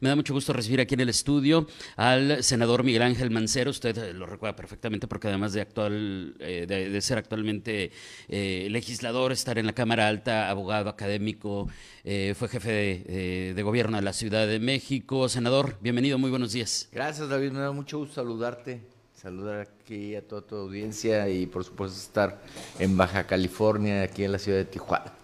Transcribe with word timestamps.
Me 0.00 0.08
da 0.08 0.16
mucho 0.16 0.32
gusto 0.32 0.54
recibir 0.54 0.80
aquí 0.80 0.94
en 0.94 1.00
el 1.00 1.10
estudio 1.10 1.66
al 1.96 2.42
senador 2.42 2.84
Miguel 2.84 3.02
Ángel 3.02 3.30
Mancero. 3.30 3.70
Usted 3.70 3.98
eh, 3.98 4.14
lo 4.14 4.24
recuerda 4.24 4.56
perfectamente 4.56 5.06
porque 5.06 5.28
además 5.28 5.52
de, 5.52 5.60
actual, 5.60 6.36
eh, 6.40 6.64
de, 6.66 7.00
ser 7.02 7.18
actualmente 7.18 7.92
eh, 8.28 8.68
legislador, 8.70 9.30
estar 9.30 9.58
en 9.58 9.66
la 9.66 9.74
Cámara 9.74 10.08
Alta, 10.08 10.48
abogado 10.48 10.88
académico, 10.88 11.68
fue 12.02 12.48
jefe 12.48 13.52
de, 13.54 13.62
gobierno 13.62 13.98
de 13.98 14.02
la 14.02 14.14
Ciudad 14.14 14.46
de 14.46 14.58
México. 14.58 15.28
Senador, 15.28 15.76
bienvenido, 15.82 16.16
muy 16.16 16.30
buenos 16.30 16.52
días. 16.52 16.88
Gracias 16.92 17.28
David, 17.28 17.50
me 17.52 17.60
da 17.60 17.72
mucho 17.72 17.98
gusto 17.98 18.14
saludarte 18.14 18.80
saludar 19.14 19.60
aquí 19.60 20.16
a 20.16 20.26
toda 20.26 20.40
tu 20.40 20.56
audiencia 20.56 21.28
y 21.28 21.44
por 21.44 21.62
supuesto 21.62 21.98
estar 21.98 22.40
en 22.78 22.96
Baja 22.96 23.26
California, 23.26 24.02
aquí 24.02 24.24
en 24.24 24.32
la 24.32 24.38
ciudad 24.38 24.56
de 24.56 24.64
Tijuana. 24.64 25.19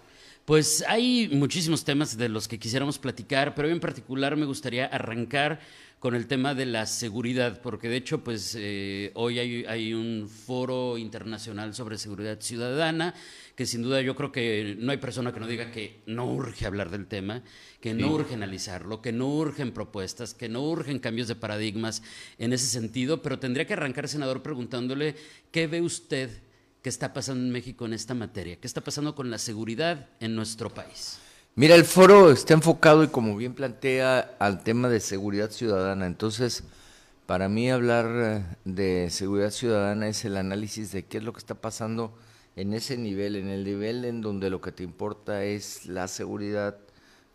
Pues 0.47 0.81
hay 0.87 1.27
muchísimos 1.27 1.83
temas 1.83 2.17
de 2.17 2.29
los 2.29 2.47
que 2.47 2.57
quisiéramos 2.57 2.99
platicar, 2.99 3.53
pero 3.53 3.67
en 3.67 3.81
particular 3.81 4.37
me 4.37 4.45
gustaría 4.45 4.85
arrancar 4.85 5.59
con 5.99 6.15
el 6.15 6.25
tema 6.25 6.55
de 6.55 6.65
la 6.65 6.85
seguridad, 6.85 7.61
porque 7.61 7.89
de 7.89 7.97
hecho, 7.97 8.23
pues 8.23 8.55
eh, 8.57 9.11
hoy 9.15 9.39
hay, 9.39 9.93
un 9.93 10.29
foro 10.29 10.97
internacional 10.97 11.73
sobre 11.73 11.97
seguridad 11.97 12.39
ciudadana, 12.39 13.13
que 13.57 13.65
sin 13.65 13.81
duda 13.81 13.99
yo 13.99 14.15
creo 14.15 14.31
que 14.31 14.77
no 14.79 14.93
hay 14.93 14.99
persona 14.99 15.33
que 15.33 15.41
no 15.41 15.47
diga 15.47 15.69
que 15.69 15.99
no 16.05 16.25
urge 16.31 16.65
hablar 16.65 16.91
del 16.91 17.07
tema, 17.07 17.43
que 17.81 17.93
no 17.93 18.07
urge 18.09 18.35
analizarlo, 18.35 19.01
que 19.01 19.11
no 19.11 19.27
urgen 19.27 19.73
propuestas, 19.73 20.33
que 20.33 20.47
no 20.47 20.63
urgen 20.63 20.99
cambios 20.99 21.27
de 21.27 21.35
paradigmas 21.35 22.03
en 22.37 22.53
ese 22.53 22.67
sentido, 22.67 23.21
pero 23.21 23.37
tendría 23.37 23.67
que 23.67 23.73
arrancar, 23.73 24.07
senador, 24.07 24.43
preguntándole 24.43 25.17
qué 25.51 25.67
ve 25.67 25.81
usted 25.81 26.46
¿Qué 26.87 26.89
está 26.89 27.11
pasando 27.11 27.43
en 27.43 27.51
México 27.51 27.85
en 27.85 27.91
esta 27.91 28.13
materia? 28.13 28.55
¿Qué 28.55 28.65
está 28.65 28.79
pasando 28.79 29.13
con 29.13 29.29
la 29.29 29.39
seguridad 29.39 30.07
en 30.21 30.37
nuestro 30.37 30.69
país? 30.69 31.19
Mira, 31.53 31.75
el 31.75 31.83
foro 31.83 32.31
está 32.31 32.53
enfocado 32.53 33.03
y 33.03 33.09
como 33.09 33.35
bien 33.35 33.55
plantea 33.55 34.37
al 34.39 34.63
tema 34.63 34.87
de 34.87 35.01
seguridad 35.01 35.51
ciudadana. 35.51 36.07
Entonces, 36.07 36.63
para 37.25 37.49
mí 37.49 37.69
hablar 37.69 38.05
eh, 38.07 38.55
de 38.63 39.09
seguridad 39.09 39.51
ciudadana 39.51 40.07
es 40.07 40.23
el 40.23 40.37
análisis 40.37 40.93
de 40.93 41.03
qué 41.03 41.17
es 41.17 41.25
lo 41.25 41.33
que 41.33 41.39
está 41.39 41.55
pasando 41.55 42.17
en 42.55 42.73
ese 42.73 42.95
nivel, 42.95 43.35
en 43.35 43.49
el 43.49 43.65
nivel 43.65 44.05
en 44.05 44.21
donde 44.21 44.49
lo 44.49 44.61
que 44.61 44.71
te 44.71 44.83
importa 44.83 45.43
es 45.43 45.87
la 45.87 46.07
seguridad 46.07 46.77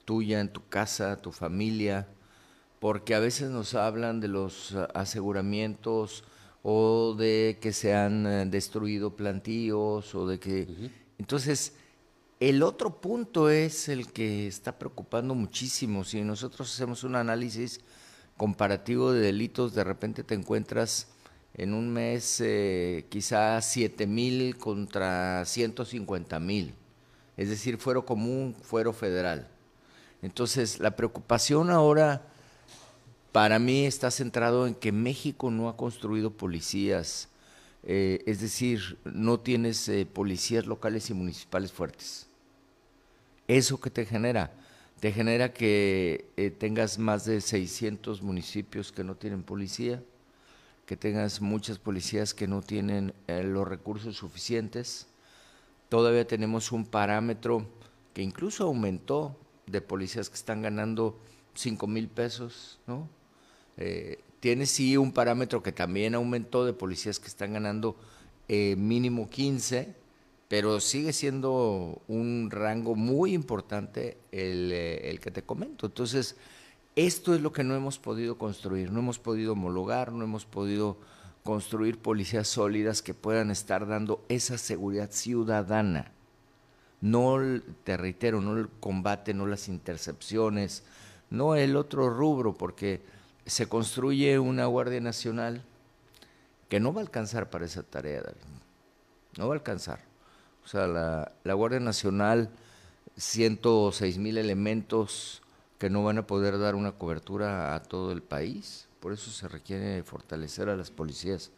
tuya, 0.06 0.40
en 0.40 0.50
tu 0.50 0.66
casa, 0.66 1.20
tu 1.20 1.30
familia, 1.30 2.08
porque 2.80 3.14
a 3.14 3.20
veces 3.20 3.50
nos 3.50 3.74
hablan 3.74 4.18
de 4.18 4.28
los 4.28 4.72
eh, 4.72 4.88
aseguramientos 4.94 6.24
o 6.62 7.14
de 7.14 7.58
que 7.60 7.72
se 7.72 7.94
han 7.94 8.26
eh, 8.26 8.46
destruido 8.46 9.16
plantíos 9.16 10.14
o 10.14 10.26
de 10.26 10.38
que... 10.38 10.90
Entonces, 11.18 11.74
el 12.40 12.62
otro 12.62 13.00
punto 13.00 13.50
es 13.50 13.88
el 13.88 14.12
que 14.12 14.46
está 14.46 14.78
preocupando 14.78 15.34
muchísimo. 15.34 16.04
Si 16.04 16.22
nosotros 16.22 16.72
hacemos 16.72 17.04
un 17.04 17.16
análisis 17.16 17.80
comparativo 18.36 19.12
de 19.12 19.20
delitos, 19.20 19.74
de 19.74 19.84
repente 19.84 20.24
te 20.24 20.34
encuentras 20.34 21.08
en 21.54 21.74
un 21.74 21.90
mes 21.90 22.40
eh, 22.40 23.06
quizás 23.08 23.66
7 23.70 24.06
mil 24.06 24.56
contra 24.56 25.44
150 25.44 26.40
mil. 26.40 26.74
Es 27.36 27.48
decir, 27.48 27.78
fuero 27.78 28.04
común, 28.04 28.56
fuero 28.62 28.92
federal. 28.92 29.48
Entonces, 30.22 30.80
la 30.80 30.96
preocupación 30.96 31.70
ahora 31.70 32.31
para 33.32 33.58
mí 33.58 33.86
está 33.86 34.10
centrado 34.10 34.66
en 34.66 34.74
que 34.74 34.92
México 34.92 35.50
no 35.50 35.70
ha 35.70 35.76
construido 35.76 36.30
policías, 36.30 37.30
eh, 37.82 38.22
es 38.26 38.40
decir, 38.42 38.98
no 39.04 39.40
tienes 39.40 39.88
eh, 39.88 40.06
policías 40.06 40.66
locales 40.66 41.08
y 41.08 41.14
municipales 41.14 41.72
fuertes. 41.72 42.28
¿Eso 43.48 43.80
qué 43.80 43.90
te 43.90 44.04
genera? 44.04 44.52
Te 45.00 45.12
genera 45.12 45.52
que 45.52 46.30
eh, 46.36 46.50
tengas 46.50 46.98
más 46.98 47.24
de 47.24 47.40
600 47.40 48.22
municipios 48.22 48.92
que 48.92 49.02
no 49.02 49.16
tienen 49.16 49.42
policía, 49.42 50.02
que 50.84 50.96
tengas 50.96 51.40
muchas 51.40 51.78
policías 51.78 52.34
que 52.34 52.46
no 52.46 52.60
tienen 52.60 53.14
los 53.26 53.66
recursos 53.66 54.16
suficientes. 54.16 55.06
Todavía 55.88 56.26
tenemos 56.26 56.70
un 56.70 56.84
parámetro 56.84 57.66
que 58.12 58.22
incluso 58.22 58.64
aumentó 58.64 59.36
de 59.66 59.80
policías 59.80 60.28
que 60.28 60.36
están 60.36 60.60
ganando 60.60 61.18
5 61.54 61.86
mil 61.86 62.08
pesos, 62.08 62.78
¿no? 62.86 63.08
Eh, 63.84 64.20
tiene 64.38 64.66
sí 64.66 64.96
un 64.96 65.10
parámetro 65.10 65.60
que 65.60 65.72
también 65.72 66.14
aumentó 66.14 66.64
de 66.64 66.72
policías 66.72 67.18
que 67.18 67.26
están 67.26 67.52
ganando 67.52 67.96
eh, 68.46 68.76
mínimo 68.76 69.28
15, 69.28 69.92
pero 70.46 70.78
sigue 70.78 71.12
siendo 71.12 72.00
un 72.06 72.48
rango 72.52 72.94
muy 72.94 73.34
importante 73.34 74.18
eh, 74.30 75.00
el, 75.10 75.18
que 75.18 75.32
te 75.32 75.42
comento. 75.42 75.86
Entonces, 75.86 76.36
esto 76.94 77.34
es 77.34 77.40
lo 77.40 77.52
que 77.52 77.64
no 77.64 77.74
hemos 77.74 77.98
podido 77.98 78.38
construir, 78.38 78.92
no 78.92 79.00
hemos 79.00 79.18
podido 79.18 79.54
homologar, 79.54 80.12
no 80.12 80.22
hemos 80.22 80.44
podido 80.44 80.96
construir 81.42 81.98
policías 81.98 82.46
sólidas 82.46 83.02
que 83.02 83.14
puedan 83.14 83.50
estar 83.50 83.88
dando 83.88 84.24
esa 84.28 84.58
seguridad 84.58 85.10
ciudadana. 85.10 86.12
No, 87.00 87.38
te 87.82 87.96
reitero, 87.96 88.40
no 88.40 88.56
el 88.56 88.68
combate, 88.68 89.34
no 89.34 89.48
las 89.48 89.68
intercepciones, 89.68 90.84
no 91.30 91.56
el 91.56 91.74
otro 91.74 92.10
rubro, 92.10 92.54
porque 92.54 93.00
se 93.46 93.68
construye 93.68 94.38
una 94.38 94.66
Guardia 94.66 95.00
Nacional 95.00 95.62
que 96.68 96.80
no 96.80 96.92
va 96.92 97.00
a 97.00 97.04
alcanzar 97.04 97.50
para 97.50 97.66
esa 97.66 97.82
tarea, 97.82 98.22
David. 98.22 98.40
No 99.36 99.48
va 99.48 99.54
a 99.54 99.58
alcanzar. 99.58 100.00
O 100.64 100.68
sea, 100.68 100.86
la, 100.86 101.54
Guardia 101.54 101.80
Nacional, 101.80 102.50
106 103.16 104.18
mil 104.18 104.38
elementos 104.38 105.42
que 105.78 105.90
no 105.90 106.04
van 106.04 106.18
a 106.18 106.26
poder 106.26 106.58
dar 106.58 106.74
una 106.74 106.92
cobertura 106.92 107.74
a 107.74 107.82
todo 107.82 108.12
el 108.12 108.22
país. 108.22 108.86
Por 109.00 109.12
eso 109.12 109.30
se 109.30 109.48
requiere 109.48 110.02
fortalecer 110.02 110.68
a 110.68 110.76
las 110.76 110.90
policías 110.90 111.50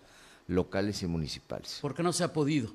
locales 0.47 1.03
y 1.03 1.07
municipales. 1.07 1.79
¿Por 1.83 1.95
qué 1.95 2.03
no 2.03 2.13
se 2.13 2.25
ha 2.25 2.33
podido? 2.33 2.73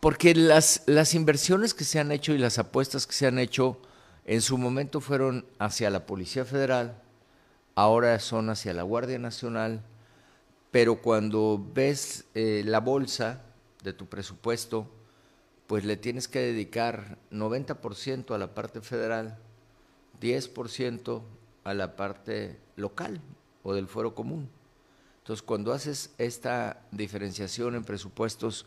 Porque 0.00 0.34
las, 0.34 0.84
las 0.86 1.14
inversiones 1.14 1.74
que 1.74 1.84
se 1.84 1.98
han 1.98 2.12
hecho 2.12 2.32
y 2.32 2.38
las 2.38 2.58
apuestas 2.58 3.06
que 3.06 3.12
se 3.12 3.26
han 3.26 3.38
hecho 3.38 3.80
en 4.24 4.40
su 4.40 4.56
momento 4.56 5.00
fueron 5.00 5.44
hacia 5.58 5.90
la 5.90 6.06
Policía 6.06 6.44
Federal, 6.44 7.02
ahora 7.78 8.18
son 8.18 8.50
hacia 8.50 8.74
la 8.74 8.82
Guardia 8.82 9.20
Nacional, 9.20 9.84
pero 10.72 11.00
cuando 11.00 11.64
ves 11.74 12.24
eh, 12.34 12.64
la 12.66 12.80
bolsa 12.80 13.42
de 13.84 13.92
tu 13.92 14.06
presupuesto, 14.06 14.90
pues 15.68 15.84
le 15.84 15.96
tienes 15.96 16.26
que 16.26 16.40
dedicar 16.40 17.18
90% 17.30 18.34
a 18.34 18.38
la 18.38 18.52
parte 18.52 18.80
federal, 18.80 19.38
10% 20.20 21.22
a 21.62 21.74
la 21.74 21.94
parte 21.94 22.58
local 22.74 23.20
o 23.62 23.72
del 23.72 23.86
fuero 23.86 24.12
común. 24.12 24.50
Entonces, 25.18 25.44
cuando 25.44 25.72
haces 25.72 26.10
esta 26.18 26.82
diferenciación 26.90 27.76
en 27.76 27.84
presupuestos, 27.84 28.66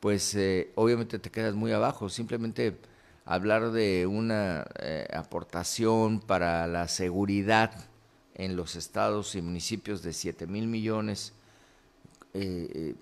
pues 0.00 0.34
eh, 0.34 0.72
obviamente 0.74 1.20
te 1.20 1.30
quedas 1.30 1.54
muy 1.54 1.70
abajo. 1.70 2.08
Simplemente 2.08 2.76
hablar 3.24 3.70
de 3.70 4.08
una 4.08 4.66
eh, 4.80 5.06
aportación 5.14 6.18
para 6.18 6.66
la 6.66 6.88
seguridad 6.88 7.89
en 8.34 8.56
los 8.56 8.76
estados 8.76 9.34
y 9.34 9.42
municipios 9.42 10.02
de 10.02 10.12
7 10.12 10.46
mil 10.46 10.66
millones, 10.66 11.32
eh, 12.34 12.70
eh, 12.74 12.94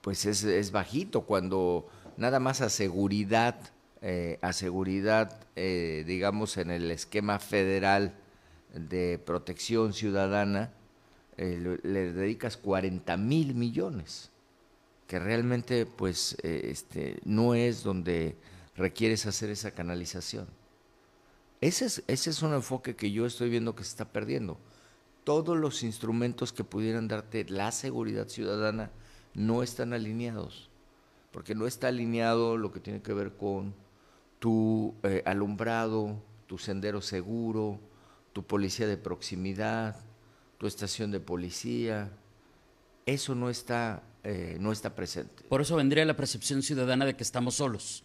pues 0.00 0.24
es, 0.24 0.72
bajito 0.72 1.22
cuando 1.22 1.88
nada 2.16 2.40
más 2.40 2.60
a 2.60 2.70
seguridad, 2.70 3.56
eh, 4.00 4.38
a 4.40 4.52
seguridad, 4.52 5.46
digamos, 5.56 6.56
en 6.56 6.70
el 6.70 6.90
esquema 6.90 7.38
federal 7.38 8.14
de 8.74 9.18
protección 9.18 9.92
ciudadana, 9.92 10.72
le, 11.36 12.12
dedicas 12.12 12.56
40 12.56 13.16
mil 13.18 13.54
millones, 13.54 14.30
que 15.06 15.18
realmente 15.18 15.84
pues 15.84 16.36
este, 16.42 17.18
no 17.24 17.54
es 17.54 17.82
donde 17.82 18.36
requieres 18.76 19.26
hacer 19.26 19.50
esa 19.50 19.72
canalización. 19.72 20.59
Ese 21.60 21.86
es, 21.86 22.02
ese 22.06 22.30
es 22.30 22.42
un 22.42 22.54
enfoque 22.54 22.96
que 22.96 23.10
yo 23.10 23.26
estoy 23.26 23.50
viendo 23.50 23.74
que 23.74 23.84
se 23.84 23.90
está 23.90 24.12
perdiendo 24.12 24.58
todos 25.24 25.56
los 25.56 25.82
instrumentos 25.82 26.52
que 26.52 26.64
pudieran 26.64 27.08
darte 27.08 27.44
la 27.48 27.72
seguridad 27.72 28.28
ciudadana 28.28 28.90
no 29.34 29.62
están 29.62 29.92
alineados, 29.92 30.70
porque 31.30 31.54
no 31.54 31.66
está 31.66 31.88
alineado 31.88 32.56
lo 32.56 32.72
que 32.72 32.80
tiene 32.80 33.02
que 33.02 33.12
ver 33.12 33.36
con 33.36 33.74
tu 34.38 34.94
eh, 35.02 35.22
alumbrado, 35.26 36.22
tu 36.46 36.58
sendero 36.58 37.00
seguro, 37.00 37.78
tu 38.32 38.44
policía 38.44 38.86
de 38.86 38.96
proximidad, 38.96 39.96
tu 40.58 40.66
estación 40.66 41.10
de 41.10 41.20
policía. 41.20 42.10
Eso 43.06 43.34
no 43.34 43.50
está, 43.50 44.02
eh, 44.24 44.56
no 44.58 44.72
está 44.72 44.94
presente. 44.94 45.44
Por 45.48 45.60
eso 45.60 45.76
vendría 45.76 46.04
la 46.04 46.16
percepción 46.16 46.62
ciudadana 46.62 47.04
de 47.04 47.14
que 47.14 47.22
estamos 47.22 47.56
solos. 47.56 48.02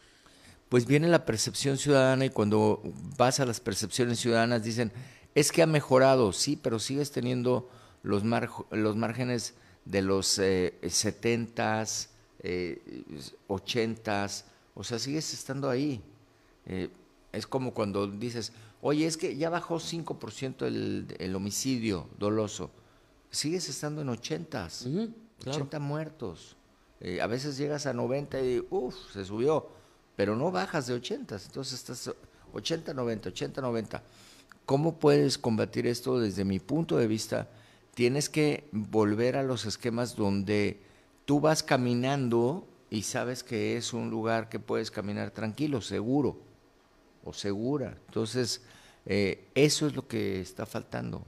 Pues 0.70 0.86
viene 0.86 1.08
la 1.08 1.26
percepción 1.26 1.78
ciudadana 1.78 2.26
y 2.26 2.30
cuando 2.30 2.82
vas 3.18 3.40
a 3.40 3.46
las 3.46 3.60
percepciones 3.60 4.20
ciudadanas 4.20 4.64
dicen, 4.64 4.92
es 5.36 5.52
que 5.52 5.62
ha 5.62 5.68
mejorado, 5.68 6.34
sí, 6.34 6.60
pero 6.62 6.80
sigues 6.80 7.12
teniendo 7.12 7.70
los, 8.04 8.24
los 8.72 8.96
márgenes 8.96 9.54
de 9.86 10.02
los 10.02 10.40
eh, 10.40 10.74
70s, 10.82 12.08
eh, 12.40 13.04
80s, 13.48 14.44
o 14.74 14.84
sea, 14.84 15.00
sigues 15.00 15.34
estando 15.34 15.70
ahí. 15.70 16.02
Eh, 16.66 16.90
es 17.32 17.46
como 17.48 17.74
cuando 17.74 18.08
dices, 18.08 18.52
oye, 18.82 19.06
es 19.06 19.18
que 19.18 19.36
ya 19.36 19.50
bajó 19.50 19.76
5% 19.78 20.66
el, 20.66 21.16
el 21.20 21.36
homicidio 21.36 22.08
doloso. 22.18 22.72
Sigues 23.30 23.68
estando 23.70 24.02
en 24.02 24.08
80s, 24.08 25.12
80 25.46 25.80
muertos. 25.80 26.56
Eh, 27.02 27.22
a 27.22 27.28
veces 27.28 27.58
llegas 27.58 27.86
a 27.86 27.94
90 27.94 28.42
y, 28.42 28.66
uff, 28.70 28.96
se 29.12 29.26
subió, 29.26 29.70
pero 30.16 30.36
no 30.36 30.52
bajas 30.52 30.88
de 30.88 30.94
80, 30.94 31.38
entonces 31.46 31.74
estás 31.74 32.16
80, 32.54 32.94
90, 32.94 33.30
80, 33.30 33.62
90. 33.62 34.04
¿Cómo 34.66 34.98
puedes 34.98 35.38
combatir 35.38 35.86
esto 35.88 36.20
desde 36.20 36.46
mi 36.46 36.60
punto 36.60 36.98
de 36.98 37.08
vista? 37.08 37.50
Tienes 37.94 38.30
que 38.30 38.68
volver 38.72 39.36
a 39.36 39.44
los 39.44 39.66
esquemas 39.66 40.16
donde 40.16 40.80
tú 41.26 41.40
vas 41.40 41.64
caminando 41.64 42.68
y 42.90 43.04
sabes 43.04 43.44
que 43.44 43.78
es 43.78 43.94
un 43.94 44.10
lugar 44.10 44.50
que 44.50 44.60
puedes 44.60 44.90
caminar 44.90 45.32
tranquilo, 45.32 45.82
seguro 45.82 46.40
o 47.24 47.34
segura. 47.34 47.98
Entonces, 48.08 48.62
eh, 49.06 49.46
eso 49.54 49.88
es 49.88 49.96
lo 49.96 50.08
que 50.08 50.42
está 50.42 50.66
faltando. 50.66 51.26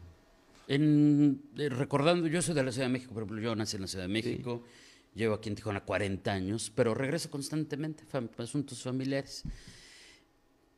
En, 0.68 1.42
eh, 1.57 1.69
recordando, 1.69 2.28
yo 2.28 2.42
soy 2.42 2.56
de 2.56 2.63
la 2.63 2.72
Ciudad 2.72 2.88
de 2.88 2.94
México, 2.94 3.13
por 3.13 3.24
ejemplo, 3.24 3.42
yo 3.42 3.56
nací 3.56 3.75
en 3.75 3.83
la 3.83 3.88
Ciudad 3.88 4.06
de 4.06 4.13
México. 4.13 4.63
Llevo 5.15 5.36
aquí 5.36 5.50
en 5.50 5.56
Tijuana 5.56 5.83
40 5.83 6.31
años, 6.31 6.71
pero 6.74 6.94
regreso 6.94 7.30
constantemente 7.30 8.04
a 8.13 8.44
asuntos 8.44 8.83
familiares. 8.83 9.44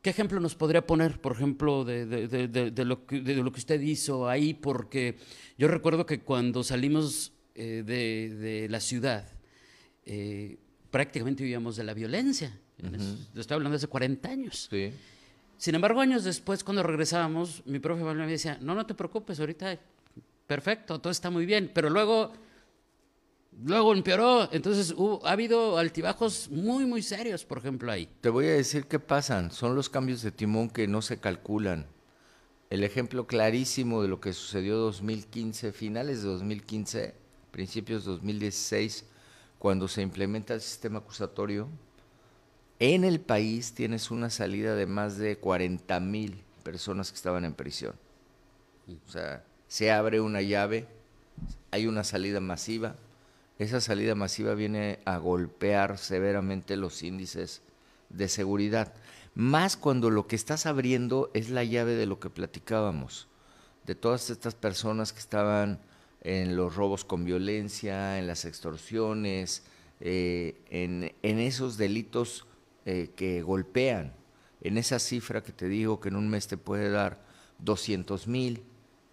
¿Qué 0.01 0.11
ejemplo 0.11 0.39
nos 0.39 0.55
podría 0.55 0.85
poner, 0.87 1.19
por 1.19 1.33
ejemplo, 1.33 1.83
de, 1.83 2.05
lo 2.85 3.05
que, 3.05 3.21
de, 3.21 3.35
lo 3.35 3.51
que, 3.51 3.59
usted 3.59 3.81
hizo 3.81 4.29
ahí? 4.29 4.53
Porque 4.53 5.17
yo 5.57 5.67
recuerdo 5.67 6.05
que 6.05 6.21
cuando 6.21 6.63
salimos 6.63 7.33
eh, 7.53 7.83
de, 7.85 8.67
la 8.69 8.79
ciudad, 8.79 9.27
eh, 10.05 10.57
prácticamente 10.89 11.43
vivíamos 11.43 11.75
de 11.75 11.83
la 11.83 11.93
violencia. 11.93 12.57
Estoy 13.35 13.55
hablando 13.55 13.71
de 13.71 13.75
hace 13.75 13.87
40 13.87 14.29
años. 14.29 14.69
Sin 15.57 15.75
embargo, 15.75 15.99
años 15.99 16.23
después, 16.23 16.63
cuando 16.63 16.81
regresábamos, 16.81 17.61
mi 17.65 17.79
profe 17.79 18.01
me 18.01 18.27
decía, 18.27 18.57
no, 18.61 18.75
no 18.75 18.85
te 18.85 18.93
preocupes, 18.93 19.41
ahorita 19.41 19.77
perfecto, 20.47 20.99
todo 20.99 21.11
está 21.11 21.29
muy 21.29 21.45
bien. 21.45 21.69
Pero 21.73 21.89
luego 21.89 22.31
luego 23.63 23.93
empeoró. 23.93 24.49
Entonces 24.51 24.93
ha 25.23 25.31
habido 25.31 25.77
altibajos 25.77 26.49
muy, 26.49 26.85
muy 26.85 27.01
serios, 27.01 27.45
por 27.45 27.59
ejemplo, 27.59 27.91
ahí. 27.91 28.09
Te 28.21 28.29
voy 28.29 28.45
a 28.45 28.53
decir 28.53 28.85
qué 28.85 28.99
pasan. 28.99 29.51
Son 29.51 29.75
los 29.75 29.89
cambios 29.89 30.21
de 30.21 30.31
timón 30.31 30.69
que 30.69 30.87
no 30.87 31.01
se 31.01 31.19
calculan. 31.19 31.85
El 32.69 32.83
ejemplo 32.83 33.25
clarísimo 33.25 34.01
de 34.01 34.07
lo 34.07 34.19
que 34.19 34.33
sucedió 34.33 34.77
2015, 34.77 35.71
finales 35.71 36.21
de 36.21 36.29
2015, 36.29 37.15
principios 37.51 38.05
de 38.05 38.11
2016, 38.11 39.05
cuando 39.57 39.87
se 39.87 40.03
implementa 40.03 40.53
el 40.53 40.61
sistema 40.61 40.99
acusatorio, 40.99 41.67
en 42.77 43.03
el 43.03 43.19
país 43.19 43.73
tienes 43.73 44.11
una 44.11 44.29
salida 44.29 44.75
de 44.75 44.85
más 44.85 45.17
de 45.17 45.37
40 45.37 45.99
mil 45.99 46.43
personas 46.63 47.09
que 47.11 47.15
estaban 47.15 47.43
en 47.43 47.53
prisión. 47.53 47.95
O 49.07 49.11
sea, 49.11 49.43
se 49.67 49.91
abre 49.91 50.21
una 50.21 50.41
llave, 50.41 50.87
hay 51.71 51.87
una 51.87 52.03
salida 52.03 52.39
masiva, 52.39 52.95
esa 53.59 53.81
salida 53.81 54.15
masiva 54.15 54.53
viene 54.55 54.99
a 55.03 55.17
golpear 55.17 55.97
severamente 55.97 56.77
los 56.77 57.03
índices 57.03 57.61
de 58.09 58.29
seguridad, 58.29 58.93
más 59.35 59.75
cuando 59.77 60.09
lo 60.09 60.27
que 60.27 60.37
estás 60.37 60.65
abriendo 60.65 61.29
es 61.33 61.49
la 61.49 61.65
llave 61.65 61.95
de 61.95 62.05
lo 62.05 62.19
que 62.19 62.29
platicábamos, 62.29 63.27
de 63.85 63.95
todas 63.95 64.29
estas 64.29 64.55
personas 64.55 65.11
que 65.11 65.19
estaban 65.19 65.79
en 66.21 66.55
los 66.55 66.75
robos 66.75 67.03
con 67.03 67.25
violencia, 67.25 68.17
en 68.17 68.27
las 68.27 68.45
extorsiones, 68.45 69.63
eh, 69.99 70.61
en, 70.69 71.39
esos 71.39 71.77
delitos 71.77 72.47
eh, 72.85 73.11
que 73.15 73.41
golpean, 73.41 74.13
en 74.61 74.77
esa 74.77 74.99
cifra 74.99 75.43
que 75.43 75.51
te 75.51 75.67
digo 75.67 75.99
que 75.99 76.09
en 76.09 76.15
un 76.15 76.29
mes 76.29 76.47
te 76.47 76.57
puede 76.57 76.89
dar 76.89 77.21
200 77.59 78.27
mil 78.27 78.63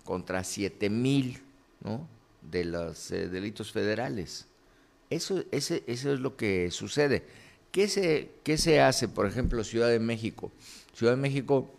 contra 0.05 0.45
7 0.45 0.89
mil, 0.89 1.43
¿no? 1.83 2.16
De 2.51 2.65
los 2.65 3.11
eh, 3.11 3.29
delitos 3.29 3.73
federales. 3.73 4.47
Eso, 5.11 5.45
ese, 5.51 5.85
eso 5.87 6.13
es 6.13 6.21
lo 6.21 6.37
que 6.37 6.71
sucede. 6.71 7.25
¿Qué 7.71 7.89
se, 7.89 8.31
¿Qué 8.43 8.59
se 8.59 8.81
hace, 8.81 9.09
por 9.09 9.27
ejemplo, 9.27 9.63
Ciudad 9.63 9.89
de 9.89 9.99
México? 9.99 10.51
Ciudad 10.95 11.13
de 11.13 11.21
México, 11.21 11.71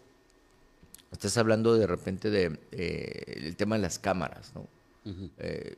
estás 1.11 1.37
hablando 1.37 1.75
de 1.75 1.87
repente 1.87 2.29
de 2.29 2.59
eh, 2.71 3.41
el 3.45 3.55
tema 3.55 3.75
de 3.75 3.81
las 3.81 3.99
cámaras, 3.99 4.51
¿no? 4.53 4.67
Eh, 5.39 5.77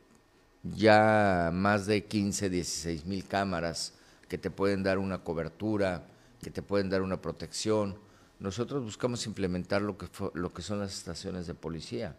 ya 0.63 1.51
más 1.53 1.85
de 1.85 2.03
15, 2.03 2.49
16 2.49 3.05
mil 3.05 3.25
cámaras 3.25 3.93
que 4.27 4.37
te 4.37 4.49
pueden 4.51 4.83
dar 4.83 4.97
una 4.97 5.23
cobertura, 5.23 6.07
que 6.41 6.51
te 6.51 6.61
pueden 6.61 6.89
dar 6.89 7.01
una 7.01 7.21
protección. 7.21 7.95
Nosotros 8.39 8.83
buscamos 8.83 9.25
implementar 9.25 9.81
lo 9.81 9.97
que, 9.97 10.07
lo 10.33 10.53
que 10.53 10.61
son 10.61 10.79
las 10.79 10.97
estaciones 10.97 11.47
de 11.47 11.53
policía. 11.53 12.15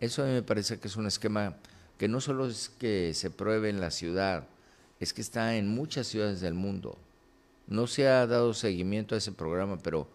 Eso 0.00 0.22
a 0.22 0.26
mí 0.26 0.32
me 0.32 0.42
parece 0.42 0.80
que 0.80 0.88
es 0.88 0.96
un 0.96 1.06
esquema 1.06 1.56
que 2.02 2.08
no 2.08 2.20
solo 2.20 2.48
es 2.48 2.68
que 2.80 3.14
se 3.14 3.30
pruebe 3.30 3.68
en 3.68 3.80
la 3.80 3.92
ciudad, 3.92 4.48
es 4.98 5.12
que 5.12 5.20
está 5.20 5.54
en 5.54 5.68
muchas 5.68 6.08
ciudades 6.08 6.40
del 6.40 6.52
mundo. 6.52 6.98
No 7.68 7.86
se 7.86 8.08
ha 8.08 8.26
dado 8.26 8.54
seguimiento 8.54 9.14
a 9.14 9.18
ese 9.18 9.30
programa, 9.30 9.78
pero 9.78 10.08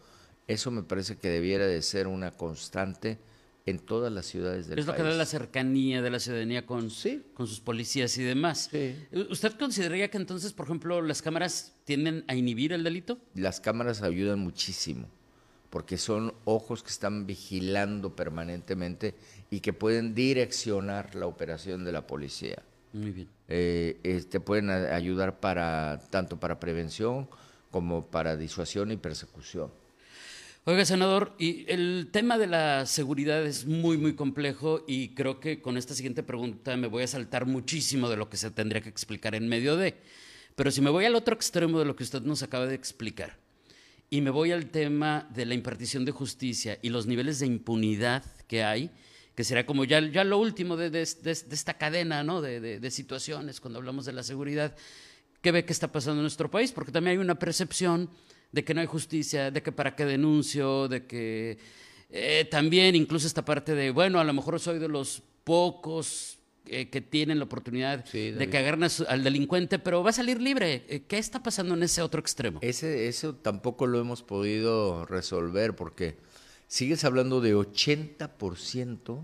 eso 0.50 0.70
me 0.70 0.84
parece 0.84 1.16
que 1.16 1.30
debiera 1.30 1.66
de 1.66 1.82
ser 1.82 2.08
una 2.08 2.32
constante 2.32 3.18
en 3.66 3.80
todas 3.80 4.12
las 4.12 4.26
ciudades 4.26 4.68
del 4.68 4.76
país. 4.76 4.84
Es 4.84 4.88
lo 4.88 4.96
que 4.96 5.04
da 5.04 5.16
la 5.16 5.26
cercanía 5.26 6.02
de 6.02 6.10
la 6.10 6.20
ciudadanía 6.20 6.66
con, 6.66 6.90
con 7.34 7.48
sus 7.48 7.62
policías 7.62 8.18
y 8.18 8.24
demás. 8.24 8.70
¿Usted 9.30 9.54
consideraría 9.54 10.12
que 10.12 10.18
entonces, 10.18 10.52
por 10.52 10.66
ejemplo, 10.66 11.02
las 11.02 11.22
cámaras 11.22 11.74
tienden 11.86 12.26
a 12.28 12.36
inhibir 12.36 12.74
el 12.74 12.84
delito? 12.84 13.18
Las 13.34 13.62
cámaras 13.62 14.02
ayudan 14.02 14.40
muchísimo 14.40 15.08
porque 15.70 15.98
son 15.98 16.34
ojos 16.46 16.84
que 16.84 16.90
están 16.90 17.26
vigilando 17.26 18.16
permanentemente 18.16 19.16
y 19.50 19.60
que 19.60 19.74
pueden 19.74 20.16
direccionar 20.16 21.16
la 21.16 21.28
operación 21.28 21.84
de 21.84 21.92
la 21.92 22.08
policía. 22.08 22.64
Muy 22.94 23.12
bien. 23.12 23.28
Eh, 23.48 24.26
te 24.30 24.40
pueden 24.40 24.70
ayudar 24.70 25.40
para 25.40 26.00
tanto 26.10 26.40
para 26.40 26.60
prevención 26.60 27.28
como 27.72 28.08
para 28.08 28.38
disuasión 28.38 28.92
y 28.92 28.98
persecución. 28.98 29.72
Oiga, 30.66 30.84
senador, 30.84 31.34
y 31.40 31.66
el 31.72 32.10
tema 32.12 32.38
de 32.38 32.48
la 32.48 32.86
seguridad 32.86 33.46
es 33.46 33.66
muy, 33.66 33.98
muy 33.98 34.16
complejo 34.16 34.84
y 34.86 35.10
creo 35.10 35.40
que 35.40 35.62
con 35.62 35.78
esta 35.78 35.94
siguiente 35.94 36.24
pregunta 36.24 36.76
me 36.76 36.88
voy 36.88 37.04
a 37.04 37.08
saltar 37.08 37.46
muchísimo 37.46 38.10
de 38.10 38.18
lo 38.18 38.30
que 38.30 38.36
se 38.36 38.52
tendría 38.52 38.82
que 38.82 38.90
explicar 38.90 39.34
en 39.34 39.48
medio 39.48 39.78
de. 39.78 39.96
Pero 40.58 40.70
si 40.72 40.82
me 40.82 40.90
voy 40.90 41.06
al 41.06 41.16
otro 41.16 41.36
extremo 41.36 41.80
de 41.80 41.86
lo 41.86 41.96
que 41.96 42.04
usted 42.04 42.22
nos 42.24 42.44
acaba 42.44 42.66
de 42.66 42.76
explicar, 42.76 43.38
y 44.10 44.22
me 44.22 44.30
voy 44.30 44.52
al 44.52 44.68
tema 44.68 45.28
de 45.34 45.46
la 45.46 45.54
impartición 45.54 46.06
de 46.06 46.12
justicia 46.12 46.80
y 46.82 46.90
los 46.90 47.08
niveles 47.08 47.40
de 47.40 47.48
impunidad 47.48 48.24
que 48.48 48.64
hay, 48.64 48.90
que 49.36 49.44
será 49.44 49.66
como 49.66 49.84
ya, 49.84 50.00
ya 50.00 50.24
lo 50.24 50.38
último 50.38 50.78
de, 50.78 51.02
esta 51.02 51.78
cadena 51.78 52.24
¿no? 52.24 52.42
de, 52.42 52.92
situaciones 52.92 53.60
cuando 53.60 53.80
hablamos 53.80 54.06
de 54.06 54.14
la 54.14 54.24
seguridad. 54.24 54.76
¿Qué 55.42 55.52
ve 55.52 55.66
que 55.66 55.74
está 55.74 55.92
pasando 55.92 56.20
en 56.20 56.24
nuestro 56.24 56.50
país? 56.50 56.72
Porque 56.72 56.92
también 56.92 57.18
hay 57.18 57.24
una 57.24 57.38
percepción 57.38 58.10
de 58.52 58.64
que 58.64 58.74
no 58.74 58.82
hay 58.82 58.88
justicia, 58.88 59.52
de 59.52 59.62
que 59.62 59.72
para 59.72 59.96
qué 59.96 60.06
denuncio, 60.06 60.88
de 60.88 61.06
que 61.06 61.60
eh, 62.10 62.48
también 62.50 62.96
incluso 62.96 63.28
esta 63.28 63.46
parte 63.46 63.76
de, 63.76 63.92
bueno, 63.92 64.20
a 64.20 64.24
lo 64.24 64.34
mejor 64.34 64.60
soy 64.60 64.80
de 64.80 64.88
los 64.88 65.22
pocos 65.44 66.37
eh, 66.70 66.90
que 66.90 67.02
tienen 67.02 67.40
la 67.40 67.46
oportunidad 67.46 68.04
de 68.06 68.50
que 68.50 68.58
agarren 68.58 68.88
al 69.08 69.24
delincuente, 69.24 69.80
pero 69.80 70.04
va 70.04 70.12
a 70.12 70.14
salir 70.14 70.42
libre. 70.42 70.86
Eh, 70.88 71.04
¿Qué 71.08 71.18
está 71.18 71.42
pasando 71.44 71.74
en 71.74 71.84
ese 71.84 72.02
otro 72.02 72.20
extremo? 72.20 72.60
Ese, 72.62 73.08
eso 73.08 73.36
tampoco 73.36 73.88
lo 73.88 74.00
hemos 74.00 74.24
podido 74.24 75.06
resolver 75.06 75.76
porque 75.76 76.18
sigues 76.68 77.04
hablando 77.04 77.42
de 77.42 77.56
80% 77.56 79.22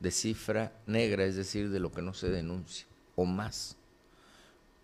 de 0.00 0.10
cifra 0.10 0.72
negra, 0.86 1.24
es 1.24 1.36
decir, 1.36 1.70
de 1.70 1.80
lo 1.80 1.92
que 1.92 2.02
no 2.02 2.14
se 2.14 2.28
denuncia, 2.28 2.86
o 3.16 3.24
más. 3.24 3.76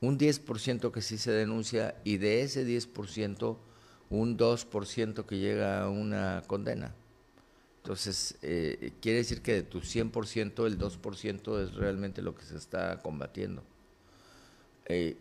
Un 0.01 0.19
10% 0.19 0.91
que 0.91 1.03
sí 1.03 1.19
se 1.19 1.31
denuncia 1.31 1.95
y 2.05 2.17
de 2.17 2.43
ese 2.43 2.67
10%, 2.67 3.57
un 4.09 4.39
2% 4.39 5.27
que 5.27 5.39
llega 5.39 5.83
a 5.83 5.91
una 5.91 6.43
condena. 6.47 6.95
Entonces, 7.83 8.37
eh, 8.43 8.93
quiere 9.01 9.19
decir 9.19 9.41
que 9.41 9.55
de 9.55 9.63
tu 9.63 9.81
100%, 9.81 10.67
el 10.67 10.79
2% 10.79 11.63
es 11.63 11.75
realmente 11.75 12.21
lo 12.21 12.35
que 12.35 12.45
se 12.45 12.57
está 12.57 13.01
combatiendo. 13.01 13.63
Eh, 14.85 15.17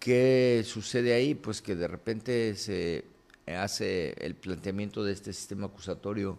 ¿Qué 0.00 0.64
sucede 0.66 1.14
ahí? 1.14 1.36
Pues 1.36 1.62
que 1.62 1.76
de 1.76 1.86
repente 1.86 2.56
se 2.56 3.04
hace 3.46 4.14
el 4.24 4.34
planteamiento 4.34 5.04
de 5.04 5.12
este 5.12 5.32
sistema 5.32 5.66
acusatorio 5.66 6.38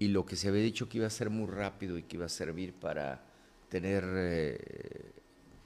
y 0.00 0.08
lo 0.08 0.26
que 0.26 0.34
se 0.34 0.48
había 0.48 0.62
dicho 0.62 0.88
que 0.88 0.98
iba 0.98 1.06
a 1.06 1.10
ser 1.10 1.30
muy 1.30 1.48
rápido 1.48 1.96
y 1.96 2.02
que 2.02 2.16
iba 2.16 2.26
a 2.26 2.30
servir 2.30 2.72
para 2.72 3.24
tener 3.68 4.04
eh, 4.06 5.12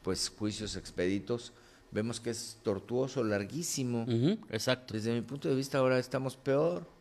pues 0.02 0.28
juicios 0.28 0.76
expeditos, 0.76 1.54
vemos 1.90 2.20
que 2.20 2.30
es 2.30 2.58
tortuoso, 2.62 3.24
larguísimo. 3.24 4.04
exacto. 4.50 4.92
Desde 4.92 5.14
mi 5.14 5.22
punto 5.22 5.48
de 5.48 5.54
vista 5.54 5.78
ahora 5.78 5.98
estamos 5.98 6.36
peor 6.36 6.93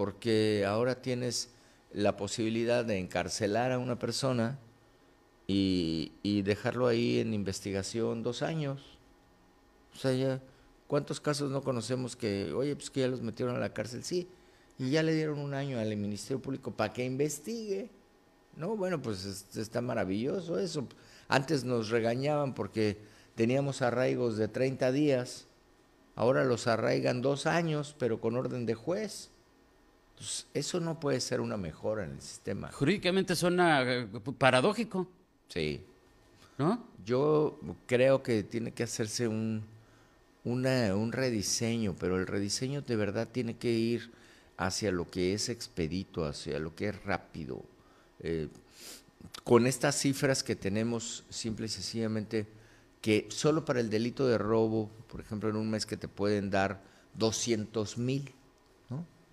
porque 0.00 0.64
ahora 0.66 1.02
tienes 1.02 1.50
la 1.92 2.16
posibilidad 2.16 2.86
de 2.86 2.96
encarcelar 2.96 3.70
a 3.70 3.78
una 3.78 3.98
persona 3.98 4.58
y, 5.46 6.40
dejarlo 6.42 6.86
ahí 6.86 7.18
en 7.18 7.34
investigación 7.34 8.22
dos 8.22 8.40
años. 8.40 8.98
O 9.92 9.98
sea, 9.98 10.14
ya, 10.14 10.40
¿cuántos 10.86 11.20
casos 11.20 11.50
no 11.50 11.60
conocemos 11.60 12.16
que, 12.16 12.50
oye, 12.54 12.74
pues 12.76 12.88
que 12.88 13.00
ya 13.00 13.08
los 13.08 13.20
metieron 13.20 13.56
a 13.56 13.58
la 13.58 13.74
cárcel? 13.74 14.02
Sí, 14.02 14.26
y 14.78 14.88
ya 14.88 15.02
le 15.02 15.12
dieron 15.12 15.38
un 15.38 15.52
año 15.52 15.78
al 15.78 15.94
Ministerio 15.98 16.40
Público 16.40 16.70
para 16.70 16.94
que 16.94 17.04
investigue. 17.04 17.90
No, 18.56 18.78
bueno, 18.78 19.02
pues 19.02 19.54
está 19.54 19.82
maravilloso 19.82 20.58
eso. 20.58 20.88
Antes 21.28 21.62
nos 21.62 21.90
regañaban 21.90 22.54
porque 22.54 22.96
teníamos 23.34 23.82
arraigos 23.82 24.38
de 24.38 24.48
30 24.48 24.92
días, 24.92 25.46
ahora 26.14 26.44
los 26.44 26.68
arraigan 26.68 27.20
dos 27.20 27.44
años, 27.44 27.94
pero 27.98 28.18
con 28.18 28.34
orden 28.34 28.64
de 28.64 28.74
juez. 28.74 29.30
Eso 30.52 30.80
no 30.80 31.00
puede 31.00 31.20
ser 31.20 31.40
una 31.40 31.56
mejora 31.56 32.04
en 32.04 32.12
el 32.12 32.20
sistema. 32.20 32.70
Jurídicamente 32.72 33.34
suena 33.34 33.82
eh, 33.82 34.06
paradójico. 34.36 35.08
Sí. 35.48 35.82
¿No? 36.58 36.86
Yo 37.04 37.58
creo 37.86 38.22
que 38.22 38.42
tiene 38.42 38.72
que 38.72 38.82
hacerse 38.82 39.26
un, 39.28 39.64
un 40.44 41.12
rediseño, 41.12 41.96
pero 41.98 42.18
el 42.18 42.26
rediseño 42.26 42.82
de 42.82 42.96
verdad 42.96 43.28
tiene 43.32 43.56
que 43.56 43.72
ir 43.72 44.10
hacia 44.58 44.92
lo 44.92 45.10
que 45.10 45.32
es 45.32 45.48
expedito, 45.48 46.26
hacia 46.26 46.58
lo 46.58 46.74
que 46.74 46.88
es 46.88 47.04
rápido. 47.04 47.62
Eh, 48.20 48.48
con 49.44 49.66
estas 49.66 49.98
cifras 49.98 50.42
que 50.42 50.54
tenemos, 50.54 51.24
simple 51.30 51.66
y 51.66 51.70
sencillamente, 51.70 52.46
que 53.00 53.26
solo 53.30 53.64
para 53.64 53.80
el 53.80 53.88
delito 53.88 54.26
de 54.26 54.36
robo, 54.36 54.90
por 55.08 55.22
ejemplo, 55.22 55.48
en 55.48 55.56
un 55.56 55.70
mes 55.70 55.86
que 55.86 55.96
te 55.96 56.08
pueden 56.08 56.50
dar 56.50 56.82
200 57.14 57.96
mil 57.96 58.34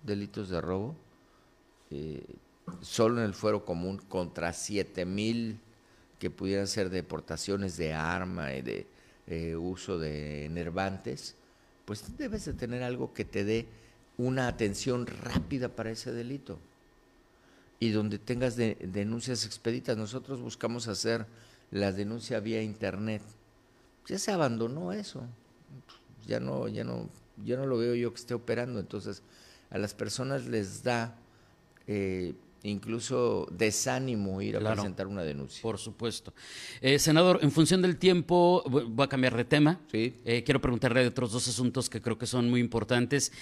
delitos 0.08 0.48
de 0.48 0.60
robo, 0.60 0.96
eh, 1.92 2.24
solo 2.80 3.18
en 3.18 3.26
el 3.26 3.34
fuero 3.34 3.64
común 3.64 3.98
contra 4.08 4.52
7 4.52 5.04
mil 5.04 5.60
que 6.18 6.30
pudieran 6.30 6.66
ser 6.66 6.90
deportaciones 6.90 7.76
de 7.76 7.94
arma 7.94 8.52
y 8.54 8.62
de 8.62 8.86
eh, 9.28 9.54
uso 9.54 9.98
de 9.98 10.46
enervantes, 10.46 11.36
pues 11.84 12.16
debes 12.16 12.44
de 12.44 12.54
tener 12.54 12.82
algo 12.82 13.14
que 13.14 13.24
te 13.24 13.44
dé 13.44 13.66
una 14.16 14.48
atención 14.48 15.06
rápida 15.06 15.68
para 15.68 15.90
ese 15.90 16.12
delito 16.12 16.58
y 17.80 17.90
donde 17.90 18.18
tengas 18.18 18.56
denuncias 18.56 19.46
expeditas. 19.46 19.96
Nosotros 19.96 20.40
buscamos 20.40 20.88
hacer 20.88 21.26
la 21.70 21.92
denuncia 21.92 22.40
vía 22.40 22.62
internet. 22.62 23.22
Ya 24.06 24.18
se 24.18 24.32
abandonó 24.32 24.92
eso. 24.92 25.22
Ya 26.26 26.40
no, 26.40 26.68
ya 26.68 26.84
no, 26.84 27.08
ya 27.44 27.56
no 27.56 27.66
lo 27.66 27.78
veo 27.78 27.94
yo 27.94 28.12
que 28.12 28.20
esté 28.20 28.34
operando. 28.34 28.80
Entonces, 28.80 29.22
a 29.70 29.78
las 29.78 29.94
personas 29.94 30.46
les 30.46 30.82
da 30.82 31.16
eh, 31.86 32.34
incluso 32.62 33.46
desánimo 33.50 34.42
ir 34.42 34.56
a 34.56 34.72
presentar 34.72 35.06
una 35.06 35.22
denuncia. 35.22 35.62
Por 35.62 35.78
supuesto. 35.78 36.32
Eh, 36.80 36.98
senador, 36.98 37.38
en 37.42 37.50
función 37.50 37.82
del 37.82 37.96
tiempo, 37.96 38.62
voy 38.68 39.04
a 39.04 39.08
cambiar 39.08 39.36
de 39.36 39.44
tema. 39.44 39.80
Sí. 39.90 40.14
Eh, 40.24 40.42
quiero 40.44 40.60
preguntarle 40.60 41.02
de 41.02 41.08
otros 41.08 41.32
dos 41.32 41.46
asuntos 41.48 41.88
que 41.88 42.00
creo 42.00 42.18
que 42.18 42.26
son 42.26 42.50
muy 42.50 42.60
importantes. 42.60 43.32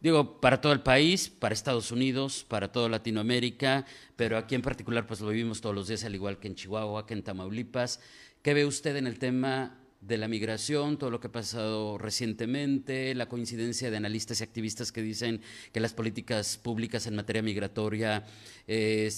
Digo, 0.00 0.40
para 0.40 0.60
todo 0.60 0.72
el 0.72 0.80
país, 0.80 1.28
para 1.28 1.52
Estados 1.52 1.92
Unidos, 1.92 2.44
para 2.48 2.72
toda 2.72 2.88
Latinoamérica, 2.88 3.86
pero 4.16 4.36
aquí 4.36 4.56
en 4.56 4.62
particular 4.62 5.06
pues 5.06 5.20
lo 5.20 5.28
vivimos 5.28 5.60
todos 5.60 5.76
los 5.76 5.86
días, 5.86 6.02
al 6.04 6.14
igual 6.14 6.40
que 6.40 6.48
en 6.48 6.56
Chihuahua, 6.56 7.06
que 7.06 7.14
en 7.14 7.22
Tamaulipas. 7.22 8.00
¿Qué 8.42 8.52
ve 8.52 8.66
usted 8.66 8.96
en 8.96 9.06
el 9.06 9.20
tema 9.20 9.78
de 10.02 10.18
la 10.18 10.28
migración, 10.28 10.98
todo 10.98 11.10
lo 11.10 11.20
que 11.20 11.28
ha 11.28 11.32
pasado 11.32 11.96
recientemente, 11.96 13.14
la 13.14 13.28
coincidencia 13.28 13.90
de 13.90 13.96
analistas 13.96 14.40
y 14.40 14.44
activistas 14.44 14.90
que 14.90 15.00
dicen 15.00 15.40
que 15.72 15.80
las 15.80 15.94
políticas 15.94 16.58
públicas 16.58 17.06
en 17.06 17.14
materia 17.14 17.40
migratoria, 17.40 18.26
eh, 18.66 19.10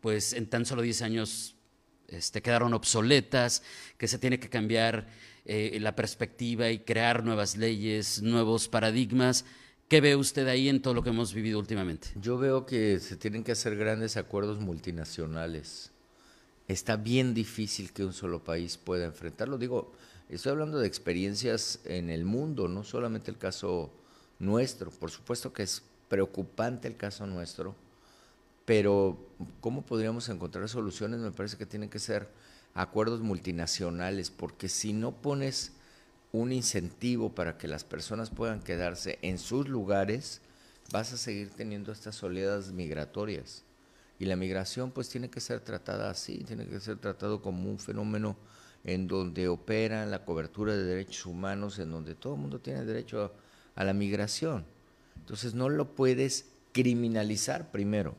pues 0.00 0.32
en 0.32 0.46
tan 0.46 0.64
solo 0.64 0.80
10 0.80 1.02
años 1.02 1.54
este, 2.08 2.40
quedaron 2.40 2.72
obsoletas, 2.72 3.62
que 3.98 4.08
se 4.08 4.18
tiene 4.18 4.40
que 4.40 4.48
cambiar 4.48 5.06
eh, 5.44 5.78
la 5.80 5.94
perspectiva 5.94 6.70
y 6.70 6.80
crear 6.80 7.22
nuevas 7.22 7.56
leyes, 7.56 8.22
nuevos 8.22 8.68
paradigmas. 8.68 9.44
¿Qué 9.88 10.00
ve 10.00 10.16
usted 10.16 10.48
ahí 10.48 10.68
en 10.68 10.80
todo 10.80 10.94
lo 10.94 11.02
que 11.02 11.10
hemos 11.10 11.34
vivido 11.34 11.58
últimamente? 11.58 12.08
Yo 12.16 12.38
veo 12.38 12.64
que 12.64 13.00
se 13.00 13.16
tienen 13.16 13.44
que 13.44 13.52
hacer 13.52 13.76
grandes 13.76 14.16
acuerdos 14.16 14.60
multinacionales. 14.60 15.89
Está 16.70 16.94
bien 16.94 17.34
difícil 17.34 17.92
que 17.92 18.04
un 18.04 18.12
solo 18.12 18.44
país 18.44 18.76
pueda 18.76 19.04
enfrentarlo. 19.04 19.58
Digo, 19.58 19.90
estoy 20.28 20.52
hablando 20.52 20.78
de 20.78 20.86
experiencias 20.86 21.80
en 21.84 22.10
el 22.10 22.24
mundo, 22.24 22.68
no 22.68 22.84
solamente 22.84 23.32
el 23.32 23.38
caso 23.38 23.90
nuestro. 24.38 24.92
Por 24.92 25.10
supuesto 25.10 25.52
que 25.52 25.64
es 25.64 25.82
preocupante 26.08 26.86
el 26.86 26.96
caso 26.96 27.26
nuestro, 27.26 27.74
pero 28.66 29.18
¿cómo 29.60 29.82
podríamos 29.82 30.28
encontrar 30.28 30.68
soluciones? 30.68 31.18
Me 31.18 31.32
parece 31.32 31.56
que 31.56 31.66
tienen 31.66 31.90
que 31.90 31.98
ser 31.98 32.28
acuerdos 32.72 33.20
multinacionales, 33.20 34.30
porque 34.30 34.68
si 34.68 34.92
no 34.92 35.10
pones 35.10 35.72
un 36.30 36.52
incentivo 36.52 37.34
para 37.34 37.58
que 37.58 37.66
las 37.66 37.82
personas 37.82 38.30
puedan 38.30 38.60
quedarse 38.60 39.18
en 39.22 39.38
sus 39.38 39.68
lugares, 39.68 40.40
vas 40.92 41.12
a 41.12 41.16
seguir 41.16 41.50
teniendo 41.50 41.90
estas 41.90 42.22
oleadas 42.22 42.70
migratorias. 42.70 43.64
Y 44.20 44.26
la 44.26 44.36
migración 44.36 44.92
pues 44.92 45.08
tiene 45.08 45.30
que 45.30 45.40
ser 45.40 45.60
tratada 45.60 46.10
así, 46.10 46.44
tiene 46.44 46.66
que 46.66 46.78
ser 46.78 46.98
tratado 46.98 47.42
como 47.42 47.68
un 47.68 47.78
fenómeno 47.78 48.36
en 48.84 49.08
donde 49.08 49.48
opera 49.48 50.06
la 50.06 50.24
cobertura 50.24 50.76
de 50.76 50.84
derechos 50.84 51.26
humanos, 51.26 51.78
en 51.78 51.90
donde 51.90 52.14
todo 52.14 52.34
el 52.34 52.40
mundo 52.40 52.60
tiene 52.60 52.84
derecho 52.84 53.24
a, 53.24 53.80
a 53.80 53.84
la 53.84 53.94
migración. 53.94 54.64
Entonces 55.16 55.54
no 55.54 55.68
lo 55.68 55.94
puedes 55.94 56.44
criminalizar 56.72 57.72
primero. 57.72 58.14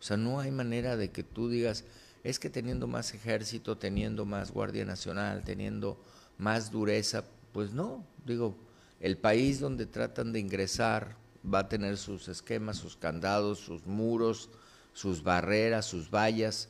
O 0.00 0.02
sea, 0.02 0.16
no 0.16 0.40
hay 0.40 0.50
manera 0.50 0.96
de 0.96 1.10
que 1.10 1.22
tú 1.22 1.48
digas, 1.48 1.84
es 2.24 2.38
que 2.38 2.50
teniendo 2.50 2.86
más 2.86 3.14
ejército, 3.14 3.78
teniendo 3.78 4.24
más 4.24 4.50
Guardia 4.50 4.84
Nacional, 4.84 5.44
teniendo 5.44 5.98
más 6.38 6.70
dureza, 6.70 7.24
pues 7.52 7.72
no, 7.72 8.04
digo, 8.26 8.56
el 9.00 9.16
país 9.16 9.60
donde 9.60 9.86
tratan 9.86 10.32
de 10.32 10.40
ingresar 10.40 11.16
va 11.42 11.60
a 11.60 11.68
tener 11.68 11.96
sus 11.96 12.28
esquemas, 12.28 12.76
sus 12.78 12.96
candados, 12.96 13.60
sus 13.60 13.86
muros, 13.86 14.50
sus 14.92 15.22
barreras, 15.22 15.86
sus 15.86 16.10
vallas, 16.10 16.68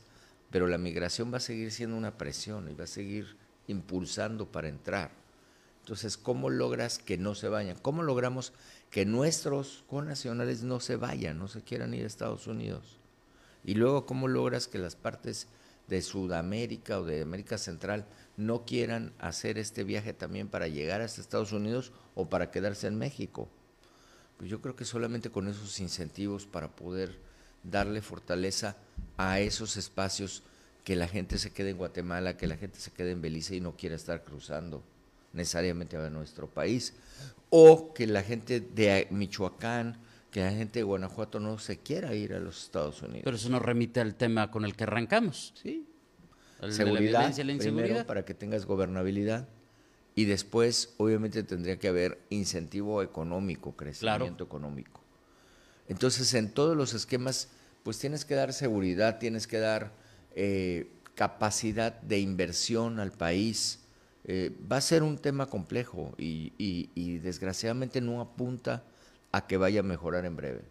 pero 0.49 0.67
la 0.67 0.77
migración 0.77 1.31
va 1.33 1.37
a 1.37 1.41
seguir 1.41 1.71
siendo 1.71 1.97
una 1.97 2.17
presión 2.17 2.69
y 2.69 2.73
va 2.73 2.85
a 2.85 2.87
seguir 2.87 3.37
impulsando 3.67 4.51
para 4.51 4.69
entrar. 4.69 5.11
Entonces, 5.79 6.17
¿cómo 6.17 6.49
logras 6.49 6.99
que 6.99 7.17
no 7.17 7.35
se 7.35 7.47
vayan? 7.47 7.77
¿Cómo 7.81 8.03
logramos 8.03 8.53
que 8.89 9.05
nuestros 9.05 9.83
connacionales 9.87 10.63
no 10.63 10.79
se 10.79 10.95
vayan, 10.95 11.39
no 11.39 11.47
se 11.47 11.63
quieran 11.63 11.93
ir 11.93 12.03
a 12.03 12.07
Estados 12.07 12.47
Unidos? 12.47 12.99
Y 13.63 13.75
luego, 13.75 14.05
¿cómo 14.05 14.27
logras 14.27 14.67
que 14.67 14.77
las 14.77 14.95
partes 14.95 15.47
de 15.91 16.01
Sudamérica 16.01 16.99
o 16.99 17.03
de 17.03 17.21
América 17.21 17.57
Central 17.57 18.05
no 18.37 18.65
quieran 18.65 19.13
hacer 19.19 19.57
este 19.57 19.83
viaje 19.83 20.13
también 20.13 20.47
para 20.47 20.69
llegar 20.69 21.01
hasta 21.01 21.19
Estados 21.19 21.51
Unidos 21.51 21.91
o 22.15 22.29
para 22.29 22.49
quedarse 22.49 22.87
en 22.87 22.97
México. 22.97 23.49
Pues 24.37 24.49
yo 24.49 24.61
creo 24.61 24.75
que 24.75 24.85
solamente 24.85 25.29
con 25.29 25.49
esos 25.49 25.81
incentivos 25.81 26.45
para 26.45 26.73
poder 26.75 27.19
darle 27.63 28.01
fortaleza 28.01 28.75
a 29.17 29.39
esos 29.39 29.77
espacios 29.77 30.43
que 30.83 30.95
la 30.95 31.07
gente 31.07 31.37
se 31.37 31.51
quede 31.51 31.71
en 31.71 31.77
Guatemala, 31.77 32.37
que 32.37 32.47
la 32.47 32.57
gente 32.57 32.79
se 32.79 32.91
quede 32.91 33.11
en 33.11 33.21
Belice 33.21 33.55
y 33.55 33.61
no 33.61 33.75
quiera 33.75 33.95
estar 33.95 34.23
cruzando 34.23 34.83
necesariamente 35.33 35.97
a 35.97 36.09
nuestro 36.09 36.47
país, 36.47 36.93
o 37.49 37.93
que 37.93 38.07
la 38.07 38.23
gente 38.23 38.59
de 38.59 39.07
Michoacán, 39.11 39.97
que 40.31 40.41
la 40.41 40.51
gente 40.51 40.79
de 40.79 40.83
Guanajuato 40.83 41.39
no 41.39 41.59
se 41.59 41.77
quiera 41.77 42.13
ir 42.15 42.33
a 42.33 42.39
los 42.39 42.63
Estados 42.63 43.01
Unidos. 43.01 43.21
Pero 43.23 43.35
eso 43.35 43.49
nos 43.49 43.61
remite 43.61 43.99
al 43.99 44.15
tema 44.15 44.49
con 44.49 44.65
el 44.65 44.75
que 44.75 44.83
arrancamos. 44.83 45.53
Sí, 45.61 45.85
seguridad, 46.69 47.33
primero 47.57 48.05
para 48.05 48.23
que 48.23 48.33
tengas 48.33 48.65
gobernabilidad 48.65 49.47
y 50.15 50.25
después 50.25 50.93
obviamente 50.97 51.43
tendría 51.43 51.77
que 51.77 51.87
haber 51.87 52.19
incentivo 52.29 53.01
económico, 53.01 53.75
crecimiento 53.75 54.43
económico. 54.43 55.00
Entonces 55.91 56.33
en 56.33 56.51
todos 56.51 56.75
los 56.75 56.93
esquemas 56.93 57.49
pues 57.83 57.99
tienes 57.99 58.25
que 58.25 58.33
dar 58.35 58.53
seguridad, 58.53 59.19
tienes 59.19 59.45
que 59.45 59.59
dar 59.59 59.91
eh, 60.35 60.91
capacidad 61.13 62.01
de 62.01 62.19
inversión 62.19 62.99
al 62.99 63.11
país. 63.11 63.79
Eh, 64.23 64.55
va 64.71 64.77
a 64.77 64.81
ser 64.81 65.03
un 65.03 65.17
tema 65.17 65.47
complejo 65.47 66.13
y 66.17 67.19
desgraciadamente 67.19 68.01
no 68.01 68.21
apunta 68.21 68.83
a 69.31 69.45
que 69.47 69.57
vaya 69.57 69.81
a 69.81 69.83
mejorar 69.83 70.25
en 70.25 70.35
breve. 70.35 70.61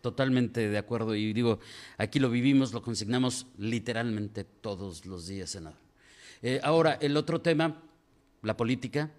Totalmente 0.00 0.68
de 0.68 0.78
acuerdo. 0.78 1.14
Y 1.14 1.32
digo, 1.32 1.58
aquí 1.96 2.18
lo 2.18 2.30
vivimos, 2.30 2.72
lo 2.72 2.82
consignamos 2.82 3.46
literalmente 3.58 4.44
todos 4.44 5.06
los 5.06 5.26
días, 5.26 5.50
senador. 5.50 5.78
Eh, 6.42 6.60
ahora, 6.62 6.98
el 7.00 7.16
otro 7.16 7.40
tema, 7.40 7.82
la 8.42 8.56
política, 8.56 9.10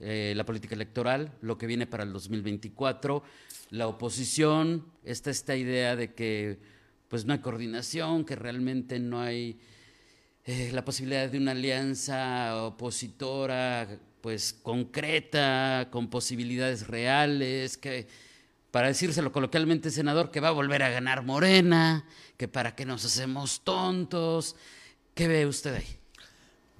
eh, 0.00 0.32
la 0.36 0.44
política 0.44 0.74
electoral, 0.74 1.32
lo 1.40 1.58
que 1.58 1.66
viene 1.66 1.86
para 1.86 2.04
el 2.04 2.12
2024, 2.12 3.22
la 3.70 3.88
oposición, 3.88 4.86
está 5.04 5.30
esta 5.30 5.56
idea 5.56 5.96
de 5.96 6.14
que 6.14 6.58
pues 7.08 7.24
no 7.24 7.32
hay 7.32 7.40
coordinación, 7.40 8.24
que 8.24 8.36
realmente 8.36 8.98
no 9.00 9.20
hay 9.20 9.58
eh, 10.44 10.70
la 10.72 10.84
posibilidad 10.84 11.28
de 11.28 11.38
una 11.38 11.52
alianza 11.52 12.64
opositora 12.64 13.88
pues 14.20 14.52
concreta, 14.52 15.88
con 15.90 16.08
posibilidades 16.08 16.86
reales, 16.86 17.76
que 17.76 18.06
para 18.70 18.88
decírselo 18.88 19.32
coloquialmente, 19.32 19.90
senador, 19.90 20.30
que 20.30 20.40
va 20.40 20.48
a 20.48 20.52
volver 20.52 20.82
a 20.82 20.90
ganar 20.90 21.22
Morena, 21.22 22.04
que 22.36 22.48
para 22.48 22.74
qué 22.74 22.84
nos 22.84 23.04
hacemos 23.04 23.62
tontos. 23.64 24.56
¿Qué 25.14 25.28
ve 25.28 25.46
usted 25.46 25.74
ahí? 25.74 25.97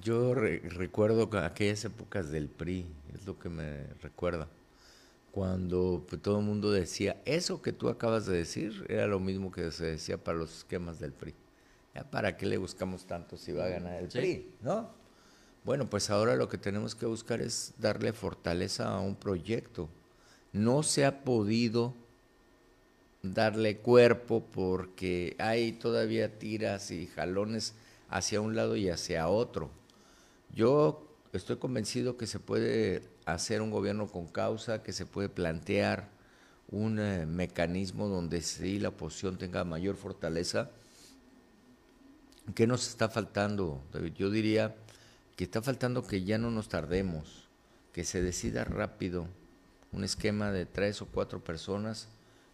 Yo 0.03 0.35
recuerdo 0.35 1.29
aquellas 1.39 1.85
épocas 1.85 2.31
del 2.31 2.49
PRI, 2.49 2.87
es 3.15 3.27
lo 3.27 3.39
que 3.39 3.49
me 3.49 3.85
recuerda, 4.01 4.49
cuando 5.33 6.05
pues, 6.09 6.23
todo 6.23 6.39
el 6.39 6.45
mundo 6.45 6.71
decía, 6.71 7.21
eso 7.25 7.63
que 7.63 7.73
tú 7.73 7.89
acabas 7.89 8.27
de 8.27 8.37
decir 8.37 8.87
era 8.89 9.07
lo 9.07 9.19
mismo 9.19 9.51
que 9.51 9.71
se 9.73 9.87
decía 9.87 10.17
para 10.17 10.39
los 10.39 10.59
esquemas 10.59 10.99
del 11.01 11.13
PRI. 11.13 11.35
¿Para 12.13 12.37
qué 12.37 12.47
le 12.47 12.59
buscamos 12.59 13.07
tanto 13.07 13.37
si 13.37 13.51
va 13.53 13.65
a 13.65 13.69
ganar 13.69 14.01
el 14.01 14.09
PRI? 14.09 14.49
¿No? 14.63 14.89
Bueno, 15.65 15.91
pues 15.91 16.11
ahora 16.11 16.37
lo 16.37 16.49
que 16.49 16.59
tenemos 16.59 16.95
que 16.95 17.07
buscar 17.07 17.41
es 17.41 17.75
darle 17.79 18.13
fortaleza 18.13 18.89
a 18.89 19.01
un 19.01 19.17
proyecto. 19.17 19.89
No 20.53 20.85
se 20.85 21.05
ha 21.05 21.25
podido 21.25 21.93
darle 23.23 23.79
cuerpo 23.79 24.45
porque 24.53 25.35
hay 25.39 25.73
todavía 25.73 26.39
tiras 26.39 26.93
y 26.93 27.09
jalones 27.09 27.75
hacia 28.09 28.41
un 28.41 28.55
lado 28.55 28.77
y 28.77 28.89
hacia 28.89 29.29
otro. 29.29 29.71
Yo 30.55 31.07
estoy 31.33 31.57
convencido 31.57 32.17
que 32.17 32.27
se 32.27 32.41
puede 32.41 33.03
hacer 33.25 33.63
un 33.63 33.71
gobierno 33.71 34.09
con 34.09 34.27
causa, 34.27 34.83
que 34.83 34.93
se 34.93 35.07
puede 35.07 35.29
plantear 35.29 36.09
un 36.71 36.99
eh, 36.99 37.27
mecanismo 37.27 38.09
donde 38.09 38.43
sí 38.43 38.79
la 38.79 38.91
oposición 38.91 39.39
tenga 39.39 39.65
mayor 39.65 39.97
fortaleza. 39.97 40.71
¿Qué 42.55 42.67
nos 42.67 42.89
está 42.89 43.09
faltando, 43.09 43.83
Yo 44.17 44.31
diría 44.31 44.75
que 45.37 45.45
está 45.45 45.63
faltando 45.63 46.07
que 46.07 46.25
ya 46.25 46.39
no 46.39 46.51
nos 46.51 46.69
tardemos, 46.69 47.49
que 47.93 48.05
se 48.05 48.23
decida 48.23 48.65
rápido 48.65 49.29
un 49.93 50.05
esquema 50.05 50.51
de 50.51 50.67
tres 50.67 51.03
o 51.03 51.07
cuatro 51.07 51.43
personas 51.43 52.09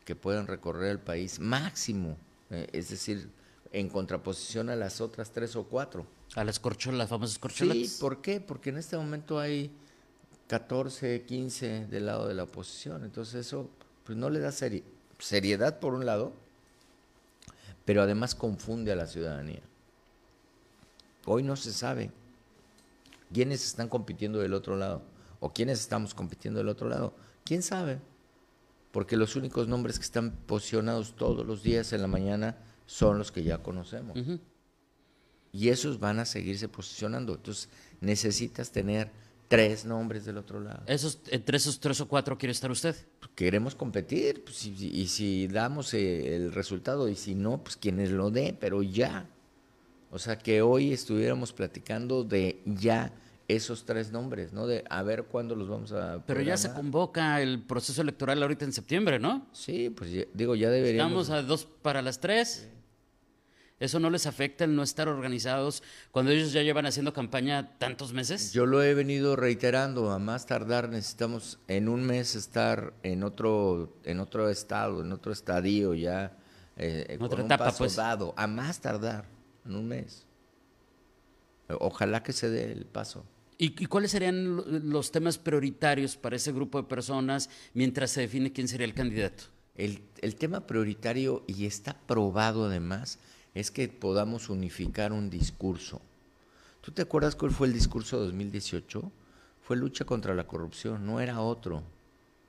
que 0.05 0.15
puedan 0.15 0.47
recorrer 0.47 0.91
el 0.91 0.99
país 0.99 1.39
máximo, 1.41 2.17
eh, 2.51 2.69
es 2.73 2.91
decir, 2.91 3.29
en 3.75 3.88
contraposición 3.88 4.71
a 4.71 4.76
las 4.76 5.00
otras 5.00 5.33
tres 5.33 5.57
o 5.57 5.64
cuatro. 5.64 6.07
A 6.37 6.45
las 6.45 6.61
corcholas, 6.61 6.97
las 6.97 7.09
famosas 7.09 7.38
corcholas. 7.38 7.76
Sí, 7.76 7.97
¿por 8.00 8.23
qué? 8.23 8.40
Porque 8.40 8.71
en 8.71 8.78
este 8.78 8.97
momento 8.97 9.40
hay 9.40 9.73
14, 10.47 11.25
15 11.25 11.87
del 11.87 12.07
lado 12.07 12.28
de 12.28 12.35
la 12.35 12.45
oposición, 12.45 13.04
entonces 13.04 13.47
eso 13.47 13.69
pues 14.04 14.16
no 14.16 14.31
le 14.31 14.38
da 14.38 14.52
seriedad 14.52 15.81
por 15.81 15.95
un 15.95 16.07
lado, 16.07 16.33
pero 17.85 18.02
además 18.02 18.37
confunde 18.37 18.93
a 18.93 18.97
la 18.97 19.09
ciudadanía. 19.09 19.62
Hoy 21.26 21.43
no 21.43 21.57
se 21.57 21.73
sabe 21.73 22.12
quiénes 23.33 23.64
están 23.66 23.88
compitiendo 23.88 24.38
del 24.38 24.54
otro 24.54 24.76
lado 24.76 25.02
o 25.40 25.52
quiénes 25.52 25.81
estamos 25.81 26.14
compitiendo 26.14 26.59
del 26.59 26.69
otro 26.69 26.88
lado. 26.88 27.12
¿Quién 27.45 27.62
sabe? 27.62 27.99
Porque 28.93 29.16
los 29.16 29.35
únicos 29.35 29.66
nombres 29.66 29.99
que 29.99 30.04
están 30.04 30.31
posicionados 30.47 31.16
todos 31.16 31.45
los 31.45 31.64
días 31.64 31.93
en 31.93 32.02
la 32.02 32.07
mañana 32.07 32.57
son 32.87 33.19
los 33.19 33.33
que 33.33 33.43
ya 33.43 33.59
conocemos. 33.59 34.19
Y 35.53 35.69
esos 35.69 36.00
van 36.00 36.19
a 36.19 36.25
seguirse 36.25 36.69
posicionando. 36.69 37.35
Entonces 37.35 37.69
necesitas 38.00 38.71
tener 38.71 39.11
tres 39.49 39.85
nombres 39.85 40.25
del 40.25 40.38
otro 40.38 40.61
lado. 40.61 40.83
Esos, 40.87 41.21
¿Entre 41.29 41.57
esos 41.57 41.81
tres 41.81 42.00
o 42.00 42.09
cuatro 42.09 42.37
quiere 42.37 42.53
estar 42.53 42.71
usted? 42.71 42.97
Queremos 43.35 43.75
competir, 43.75 44.45
pues, 44.45 44.64
y, 44.67 45.07
si 45.09 45.49
damos 45.49 45.93
eh, 45.95 46.37
el 46.37 46.53
resultado, 46.53 47.09
y 47.09 47.17
si 47.17 47.35
no, 47.35 47.62
pues 47.62 47.76
quienes 47.76 48.11
lo 48.11 48.31
dé, 48.31 48.57
pero 48.59 48.83
ya. 48.83 49.29
O 50.11 50.19
sea, 50.19 50.38
que 50.38 50.62
hoy 50.62 50.93
estuviéramos 50.93 51.53
platicando 51.53 52.23
de 52.23 52.62
ya 52.64 53.12
esos 53.49 53.85
tres 53.85 54.11
nombres, 54.13 54.53
¿no? 54.53 54.67
De 54.67 54.85
a 54.89 55.03
ver 55.03 55.25
cuándo 55.25 55.55
los 55.55 55.69
vamos 55.69 55.93
a. 55.93 56.23
Pero 56.27 56.41
ya 56.41 56.57
se 56.57 56.73
convoca 56.73 57.41
el 57.41 57.63
proceso 57.63 58.03
electoral 58.03 58.43
ahorita 58.43 58.65
en 58.65 58.73
septiembre, 58.73 59.19
¿no? 59.19 59.47
Sí, 59.53 59.91
pues 59.91 60.11
digo, 60.33 60.55
ya 60.55 60.71
deberíamos. 60.71 61.29
Estamos 61.29 61.45
a 61.45 61.47
dos 61.47 61.67
para 61.83 62.03
las 62.03 62.21
tres. 62.21 62.69
¿Eso 63.81 63.99
no 63.99 64.09
les 64.09 64.27
afecta 64.27 64.65
el 64.65 64.75
no 64.77 64.83
estar 64.83 65.09
organizados 65.09 65.83
cuando 66.13 66.31
ellos 66.31 66.53
ya 66.53 66.63
llevan 66.63 66.87
haciendo 66.87 67.13
campaña 67.13 67.76
tantos 67.78 68.13
meses? 68.13 68.52
Yo 68.52 68.67
lo 68.67 68.83
he 68.83 68.95
venido 68.95 69.35
reiterando, 69.35 70.13
a 70.13 70.19
más 70.19 70.47
tardar 70.47 70.89
necesitamos 70.89 71.59
en 71.67 71.89
un 71.89 72.04
mes 72.04 72.37
estar 72.37 72.95
en 73.02 73.25
otro, 73.25 73.99
en 74.04 74.21
otro 74.21 74.49
estado, 74.49 75.02
en 75.02 75.13
otro 75.13 75.33
estadio 75.33 75.93
ya, 75.93 76.37
eh, 76.76 77.07
en 77.09 77.23
otra 77.23 77.43
etapa, 77.45 77.73
pues. 77.76 77.97
dado, 77.97 78.33
a 78.37 78.47
más 78.47 78.80
tardar, 78.80 79.26
en 79.67 79.75
un 79.75 79.89
mes. 79.89 80.25
Ojalá 81.69 82.23
que 82.23 82.33
se 82.33 82.49
dé 82.49 82.71
el 82.71 82.87
paso. 82.87 83.25
¿Y, 83.56 83.86
cuáles 83.86 84.10
serían 84.10 84.90
los 84.90 85.12
temas 85.12 85.38
prioritarios 85.38 86.17
para 86.17 86.36
ese 86.36 86.52
grupo 86.52 86.78
de 86.80 86.88
personas 86.88 87.50
mientras 87.73 88.10
se 88.10 88.23
define 88.23 88.52
quién 88.52 88.67
sería 88.67 88.86
el 88.86 88.95
candidato? 88.95 89.45
El, 89.76 90.02
el 90.23 90.34
tema 90.36 90.67
prioritario, 90.67 91.45
y 91.47 91.67
está 91.67 91.97
probado 92.06 92.67
además, 92.67 93.19
es 93.54 93.71
que 93.71 93.88
podamos 93.88 94.49
unificar 94.49 95.12
un 95.12 95.30
discurso. 95.30 96.00
¿Tú 96.80 96.93
te 96.93 97.02
acuerdas 97.02 97.36
cuál 97.36 97.52
fue 97.52 97.69
el 97.69 97.73
discurso 97.73 98.19
de 98.19 98.26
2018? 98.26 99.10
Fue 99.62 99.76
lucha 99.76 100.04
contra 100.04 100.34
la 100.34 100.47
corrupción, 100.47 101.06
no 101.06 101.21
era 101.21 101.40
otro. 101.40 101.82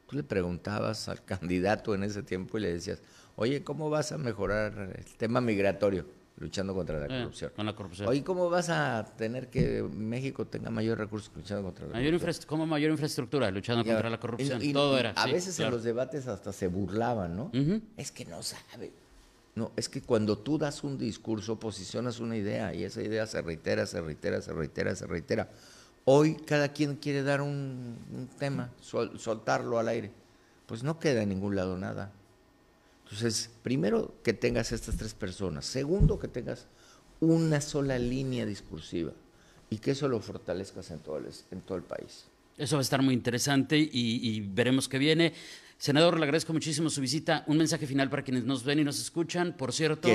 Tú 0.08 0.16
le 0.16 0.24
preguntabas 0.24 1.08
al 1.08 1.24
candidato 1.26 1.94
en 1.94 2.04
ese 2.04 2.24
tiempo 2.24 2.58
y 2.58 2.62
le 2.62 2.74
decías, 2.74 3.02
oye, 3.36 3.64
¿cómo 3.64 3.90
vas 3.90 4.12
a 4.12 4.18
mejorar 4.18 4.94
el 4.98 5.06
tema 5.18 5.40
migratorio? 5.40 6.06
Luchando 6.38 6.74
contra 6.74 7.00
la 7.00 7.06
eh, 7.06 7.20
corrupción. 7.20 7.52
con 7.56 7.66
la 7.66 7.76
corrupción. 7.76 8.24
¿cómo 8.24 8.50
vas 8.50 8.70
a 8.70 9.06
tener 9.18 9.50
que 9.50 9.84
México 9.84 10.46
tenga 10.46 10.70
mayor 10.70 10.98
recursos 10.98 11.32
luchando 11.36 11.64
contra 11.64 11.88
la 11.88 11.94
corrupción? 11.94 12.46
¿Cómo 12.48 12.66
mayor 12.66 12.92
infraestructura 12.92 13.52
luchando 13.52 13.86
contra 13.86 14.10
la 14.10 14.20
corrupción? 14.20 14.62
Todo 14.74 14.98
era. 14.98 15.12
A 15.12 15.28
veces 15.28 15.60
en 15.60 15.72
los 15.72 15.84
debates 15.84 16.28
hasta 16.28 16.52
se 16.52 16.68
burlaban, 16.68 17.36
¿no? 17.36 17.52
Es 17.98 18.12
que 18.12 18.26
no 18.26 18.42
sabe. 18.44 18.92
No, 19.56 19.72
es 19.78 19.88
que 19.88 20.02
cuando 20.02 20.38
tú 20.38 20.58
das 20.58 20.84
un 20.84 20.98
discurso, 20.98 21.58
posicionas 21.58 22.20
una 22.20 22.36
idea 22.36 22.74
y 22.74 22.84
esa 22.84 23.02
idea 23.02 23.26
se 23.26 23.42
reitera, 23.42 23.86
se 23.86 24.02
reitera, 24.02 24.42
se 24.42 24.52
reitera, 24.52 24.96
se 24.96 25.08
reitera. 25.08 25.50
Hoy 26.04 26.36
cada 26.36 26.74
quien 26.74 26.98
quiere 26.98 27.24
dar 27.24 27.42
un, 27.42 28.30
tema, 28.38 28.70
soltarlo 28.82 29.80
al 29.80 29.88
aire. 29.88 30.12
Pues 30.66 30.84
no 30.84 31.00
queda 31.00 31.24
en 31.24 31.30
ningún 31.30 31.56
lado 31.56 31.78
nada. 31.78 32.12
Entonces, 33.06 33.50
primero 33.62 34.16
que 34.24 34.34
tengas 34.34 34.72
estas 34.72 34.98
tres 34.98 35.14
personas. 35.14 35.66
Segundo, 35.66 36.20
que 36.20 36.28
tengas 36.28 36.68
una 37.20 37.62
sola 37.62 37.98
línea 38.00 38.46
discursiva 38.46 39.14
y 39.70 39.78
que 39.78 39.92
eso 39.92 40.08
lo 40.08 40.20
fortalezcas 40.20 40.92
en 40.92 41.00
todo 41.00 41.18
el, 41.18 41.28
en 41.52 41.62
todo 41.62 41.78
el 41.78 41.84
país. 41.84 42.26
Eso 42.58 42.78
va 42.78 42.80
a 42.80 42.84
estar 42.84 43.02
muy 43.02 43.14
interesante 43.14 43.78
y, 43.78 44.40
veremos 44.40 44.88
qué 44.88 44.98
viene. 44.98 45.34
Senador, 45.78 46.18
le 46.18 46.24
agradezco 46.24 46.54
muchísimo 46.54 46.90
su 46.90 47.02
visita. 47.02 47.44
Un 47.48 47.58
mensaje 47.58 47.86
final 47.86 48.10
para 48.10 48.24
quienes 48.24 48.46
nos 48.46 48.64
ven 48.64 48.80
y 48.80 48.84
nos 48.84 49.00
escuchan. 49.00 49.56
Por 49.58 49.74
cierto, 49.74 50.08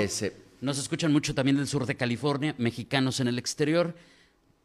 nos 0.61 0.79
escuchan 0.79 1.13
mucho 1.13 1.35
también 1.35 1.59
del 1.59 1.67
sur 1.69 1.87
de 1.87 1.97
California, 1.97 2.55
mexicanos 2.59 3.21
en 3.21 3.29
el 3.29 3.39
exterior. 3.39 3.95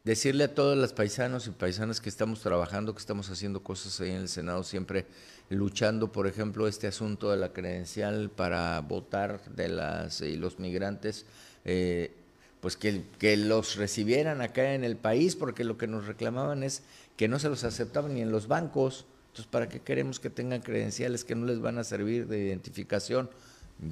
Decirle 0.06 0.44
a 0.44 0.54
todos 0.54 0.78
los 0.78 0.92
paisanos 0.92 1.48
y 1.48 1.50
paisanas 1.50 2.00
que 2.00 2.08
estamos 2.08 2.40
trabajando, 2.40 2.94
que 2.94 3.00
estamos 3.00 3.28
haciendo 3.28 3.64
cosas 3.64 4.00
ahí 4.00 4.10
en 4.10 4.18
el 4.18 4.28
Senado 4.28 4.62
siempre 4.62 5.04
luchando, 5.50 6.12
por 6.12 6.28
ejemplo, 6.28 6.68
este 6.68 6.86
asunto 6.86 7.28
de 7.32 7.36
la 7.36 7.52
credencial 7.52 8.30
para 8.30 8.80
votar 8.82 9.44
de 9.56 9.68
las 9.68 10.20
y 10.20 10.36
los 10.36 10.60
migrantes, 10.60 11.26
eh, 11.64 12.12
pues 12.60 12.76
que, 12.76 13.02
que 13.18 13.36
los 13.36 13.74
recibieran 13.74 14.42
acá 14.42 14.74
en 14.74 14.84
el 14.84 14.96
país, 14.96 15.34
porque 15.34 15.64
lo 15.64 15.76
que 15.76 15.88
nos 15.88 16.06
reclamaban 16.06 16.62
es 16.62 16.84
que 17.16 17.26
no 17.26 17.40
se 17.40 17.48
los 17.48 17.64
aceptaban 17.64 18.14
ni 18.14 18.20
en 18.20 18.30
los 18.30 18.46
bancos. 18.46 19.06
Entonces, 19.30 19.46
¿para 19.50 19.68
qué 19.68 19.80
queremos 19.80 20.20
que 20.20 20.30
tengan 20.30 20.60
credenciales 20.60 21.24
que 21.24 21.34
no 21.34 21.46
les 21.46 21.58
van 21.58 21.78
a 21.78 21.84
servir 21.84 22.28
de 22.28 22.38
identificación? 22.38 23.28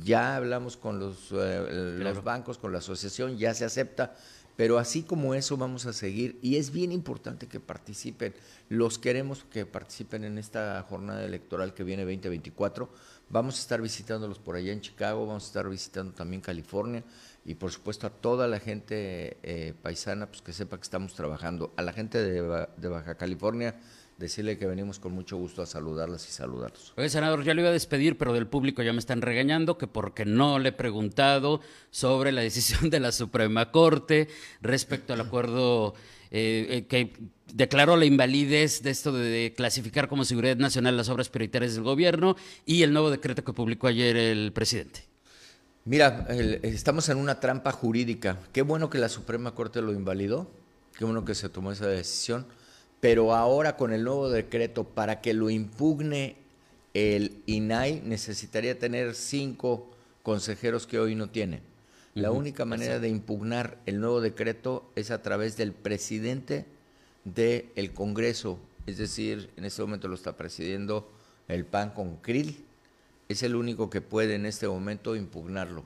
Ya 0.04 0.36
hablamos 0.36 0.76
con 0.76 1.00
los, 1.00 1.32
eh, 1.32 1.96
los 1.98 2.22
bancos, 2.22 2.56
con 2.56 2.70
la 2.70 2.78
asociación, 2.78 3.36
ya 3.36 3.52
se 3.52 3.64
acepta 3.64 4.14
pero 4.56 4.78
así 4.78 5.02
como 5.02 5.34
eso 5.34 5.56
vamos 5.56 5.86
a 5.86 5.92
seguir 5.92 6.38
y 6.42 6.56
es 6.56 6.70
bien 6.70 6.92
importante 6.92 7.46
que 7.46 7.60
participen. 7.60 8.34
Los 8.68 8.98
queremos 8.98 9.44
que 9.44 9.66
participen 9.66 10.24
en 10.24 10.38
esta 10.38 10.84
jornada 10.88 11.24
electoral 11.24 11.74
que 11.74 11.84
viene 11.84 12.04
2024. 12.04 12.88
Vamos 13.30 13.56
a 13.56 13.60
estar 13.60 13.80
visitándolos 13.80 14.38
por 14.38 14.56
allá 14.56 14.72
en 14.72 14.80
Chicago, 14.80 15.26
vamos 15.26 15.44
a 15.44 15.46
estar 15.46 15.68
visitando 15.68 16.12
también 16.12 16.40
California 16.40 17.02
y 17.44 17.54
por 17.54 17.72
supuesto 17.72 18.06
a 18.06 18.10
toda 18.10 18.46
la 18.48 18.60
gente 18.60 19.38
eh, 19.42 19.74
paisana 19.82 20.26
pues 20.26 20.42
que 20.42 20.52
sepa 20.52 20.76
que 20.76 20.82
estamos 20.82 21.14
trabajando. 21.14 21.72
A 21.76 21.82
la 21.82 21.92
gente 21.92 22.22
de 22.22 22.88
Baja 22.88 23.16
California 23.16 23.74
decirle 24.18 24.58
que 24.58 24.66
venimos 24.66 24.98
con 24.98 25.12
mucho 25.12 25.36
gusto 25.36 25.62
a 25.62 25.66
saludarlas 25.66 26.28
y 26.28 26.32
saludarlos. 26.32 26.92
Oye, 26.96 27.08
senador, 27.08 27.44
ya 27.44 27.54
lo 27.54 27.60
iba 27.60 27.70
a 27.70 27.72
despedir, 27.72 28.16
pero 28.16 28.32
del 28.32 28.46
público 28.46 28.82
ya 28.82 28.92
me 28.92 28.98
están 28.98 29.22
regañando 29.22 29.76
que 29.76 29.86
porque 29.86 30.24
no 30.24 30.58
le 30.58 30.70
he 30.70 30.72
preguntado 30.72 31.60
sobre 31.90 32.32
la 32.32 32.42
decisión 32.42 32.90
de 32.90 33.00
la 33.00 33.12
Suprema 33.12 33.70
Corte 33.70 34.28
respecto 34.60 35.12
al 35.12 35.20
acuerdo 35.20 35.94
eh, 36.30 36.66
eh, 36.70 36.86
que 36.86 37.12
declaró 37.52 37.96
la 37.96 38.04
invalidez 38.04 38.82
de 38.82 38.90
esto 38.90 39.12
de 39.12 39.52
clasificar 39.56 40.08
como 40.08 40.24
seguridad 40.24 40.56
nacional 40.56 40.96
las 40.96 41.08
obras 41.08 41.28
prioritarias 41.28 41.74
del 41.74 41.84
gobierno 41.84 42.36
y 42.66 42.82
el 42.82 42.92
nuevo 42.92 43.10
decreto 43.10 43.44
que 43.44 43.52
publicó 43.52 43.88
ayer 43.88 44.16
el 44.16 44.52
presidente. 44.52 45.04
Mira, 45.84 46.26
estamos 46.62 47.10
en 47.10 47.18
una 47.18 47.40
trampa 47.40 47.70
jurídica. 47.70 48.38
Qué 48.52 48.62
bueno 48.62 48.88
que 48.88 48.98
la 48.98 49.10
Suprema 49.10 49.54
Corte 49.54 49.82
lo 49.82 49.92
invalidó, 49.92 50.50
qué 50.98 51.04
bueno 51.04 51.26
que 51.26 51.34
se 51.34 51.50
tomó 51.50 51.72
esa 51.72 51.86
decisión 51.86 52.46
pero 53.04 53.34
ahora 53.34 53.76
con 53.76 53.92
el 53.92 54.02
nuevo 54.02 54.30
decreto 54.30 54.84
para 54.84 55.20
que 55.20 55.34
lo 55.34 55.50
impugne 55.50 56.36
el 56.94 57.42
INAI 57.44 58.00
necesitaría 58.00 58.78
tener 58.78 59.14
cinco 59.14 59.90
consejeros 60.22 60.86
que 60.86 60.98
hoy 60.98 61.14
no 61.14 61.28
tiene. 61.28 61.60
La 62.14 62.30
única 62.30 62.64
manera 62.64 63.00
de 63.00 63.10
impugnar 63.10 63.76
el 63.84 64.00
nuevo 64.00 64.22
decreto 64.22 64.90
es 64.96 65.10
a 65.10 65.20
través 65.20 65.58
del 65.58 65.74
presidente 65.74 66.64
del 67.24 67.92
Congreso, 67.92 68.58
es 68.86 68.96
decir, 68.96 69.50
en 69.58 69.66
este 69.66 69.82
momento 69.82 70.08
lo 70.08 70.14
está 70.14 70.38
presidiendo 70.38 71.12
el 71.46 71.66
PAN 71.66 71.90
con 71.90 72.16
Krill, 72.22 72.64
es 73.28 73.42
el 73.42 73.54
único 73.54 73.90
que 73.90 74.00
puede 74.00 74.34
en 74.34 74.46
este 74.46 74.66
momento 74.66 75.14
impugnarlo. 75.14 75.84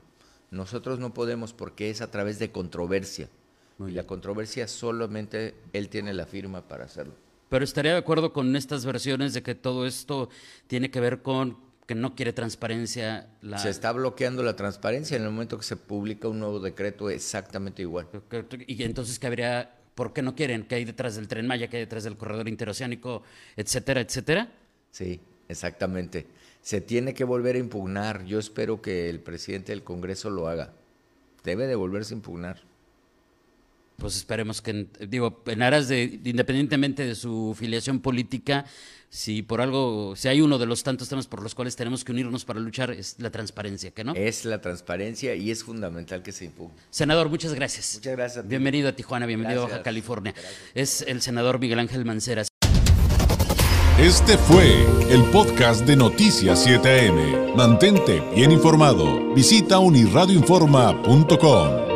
Nosotros 0.51 0.99
no 0.99 1.13
podemos 1.13 1.51
porque 1.51 1.89
es 1.89 1.99
a 1.99 2.11
través 2.11 2.39
de 2.39 2.53
controversia. 2.53 3.27
Y 3.87 3.91
la 3.91 4.03
controversia 4.03 4.67
solamente 4.67 5.55
él 5.73 5.89
tiene 5.89 6.13
la 6.13 6.25
firma 6.25 6.67
para 6.67 6.85
hacerlo. 6.85 7.13
Pero 7.49 7.63
estaría 7.63 7.93
de 7.93 7.97
acuerdo 7.97 8.33
con 8.33 8.55
estas 8.55 8.85
versiones 8.85 9.33
de 9.33 9.41
que 9.41 9.55
todo 9.55 9.87
esto 9.87 10.29
tiene 10.67 10.91
que 10.91 10.99
ver 10.99 11.21
con 11.21 11.57
que 11.87 11.95
no 11.95 12.13
quiere 12.13 12.33
transparencia. 12.33 13.27
Se 13.57 13.69
está 13.69 13.91
bloqueando 13.91 14.43
la 14.43 14.55
transparencia 14.55 15.17
en 15.17 15.23
el 15.23 15.31
momento 15.31 15.57
que 15.57 15.63
se 15.63 15.75
publica 15.75 16.27
un 16.27 16.39
nuevo 16.39 16.59
decreto 16.59 17.09
exactamente 17.09 17.81
igual. 17.81 18.07
Y 18.67 18.83
entonces, 18.83 19.17
¿qué 19.17 19.25
habría? 19.25 19.75
¿Por 19.95 20.13
qué 20.13 20.21
no 20.21 20.35
quieren? 20.35 20.65
¿Qué 20.65 20.75
hay 20.75 20.85
detrás 20.85 21.15
del 21.15 21.27
tren 21.27 21.47
Maya? 21.47 21.67
¿Qué 21.67 21.77
hay 21.77 21.83
detrás 21.83 22.03
del 22.03 22.15
corredor 22.15 22.47
interoceánico? 22.47 23.23
Etcétera, 23.57 24.01
etcétera. 24.01 24.51
Sí, 24.91 25.19
exactamente. 25.47 26.27
Se 26.61 26.79
tiene 26.79 27.15
que 27.15 27.23
volver 27.23 27.55
a 27.55 27.59
impugnar. 27.59 28.23
Yo 28.25 28.37
espero 28.37 28.83
que 28.83 29.09
el 29.09 29.19
presidente 29.19 29.71
del 29.71 29.83
Congreso 29.83 30.29
lo 30.29 30.47
haga. 30.47 30.73
Debe 31.43 31.65
de 31.65 31.75
volverse 31.75 32.13
a 32.13 32.17
impugnar 32.17 32.68
pues 33.99 34.15
esperemos 34.15 34.61
que, 34.61 34.87
digo, 35.07 35.43
en 35.45 35.61
aras 35.61 35.87
de, 35.87 36.19
independientemente 36.23 37.05
de 37.05 37.15
su 37.15 37.55
filiación 37.57 37.99
política, 37.99 38.65
si 39.09 39.41
por 39.41 39.61
algo, 39.61 40.15
si 40.15 40.27
hay 40.27 40.41
uno 40.41 40.57
de 40.57 40.65
los 40.65 40.83
tantos 40.83 41.09
temas 41.09 41.27
por 41.27 41.43
los 41.43 41.55
cuales 41.55 41.75
tenemos 41.75 42.03
que 42.03 42.11
unirnos 42.11 42.45
para 42.45 42.59
luchar, 42.59 42.91
es 42.91 43.15
la 43.19 43.31
transparencia, 43.31 43.91
¿que 43.91 44.03
no? 44.03 44.13
Es 44.15 44.45
la 44.45 44.61
transparencia 44.61 45.35
y 45.35 45.51
es 45.51 45.63
fundamental 45.63 46.23
que 46.23 46.31
se 46.31 46.45
impugne. 46.45 46.73
Senador, 46.89 47.29
muchas 47.29 47.53
gracias. 47.53 47.95
Muchas 47.95 48.15
gracias. 48.15 48.47
Bienvenido 48.47 48.89
a 48.89 48.93
Tijuana, 48.93 49.25
bienvenido 49.25 49.65
a 49.65 49.83
California. 49.83 50.33
Es 50.73 51.01
el 51.01 51.21
senador 51.21 51.59
Miguel 51.59 51.79
Ángel 51.79 52.05
Mancera. 52.05 52.43
Este 53.99 54.37
fue 54.37 54.85
el 55.09 55.23
podcast 55.25 55.85
de 55.85 55.97
Noticias 55.97 56.65
7am. 56.65 57.55
Mantente 57.55 58.23
bien 58.33 58.51
informado. 58.51 59.33
Visita 59.33 59.79
unirradioinforma.com. 59.79 61.88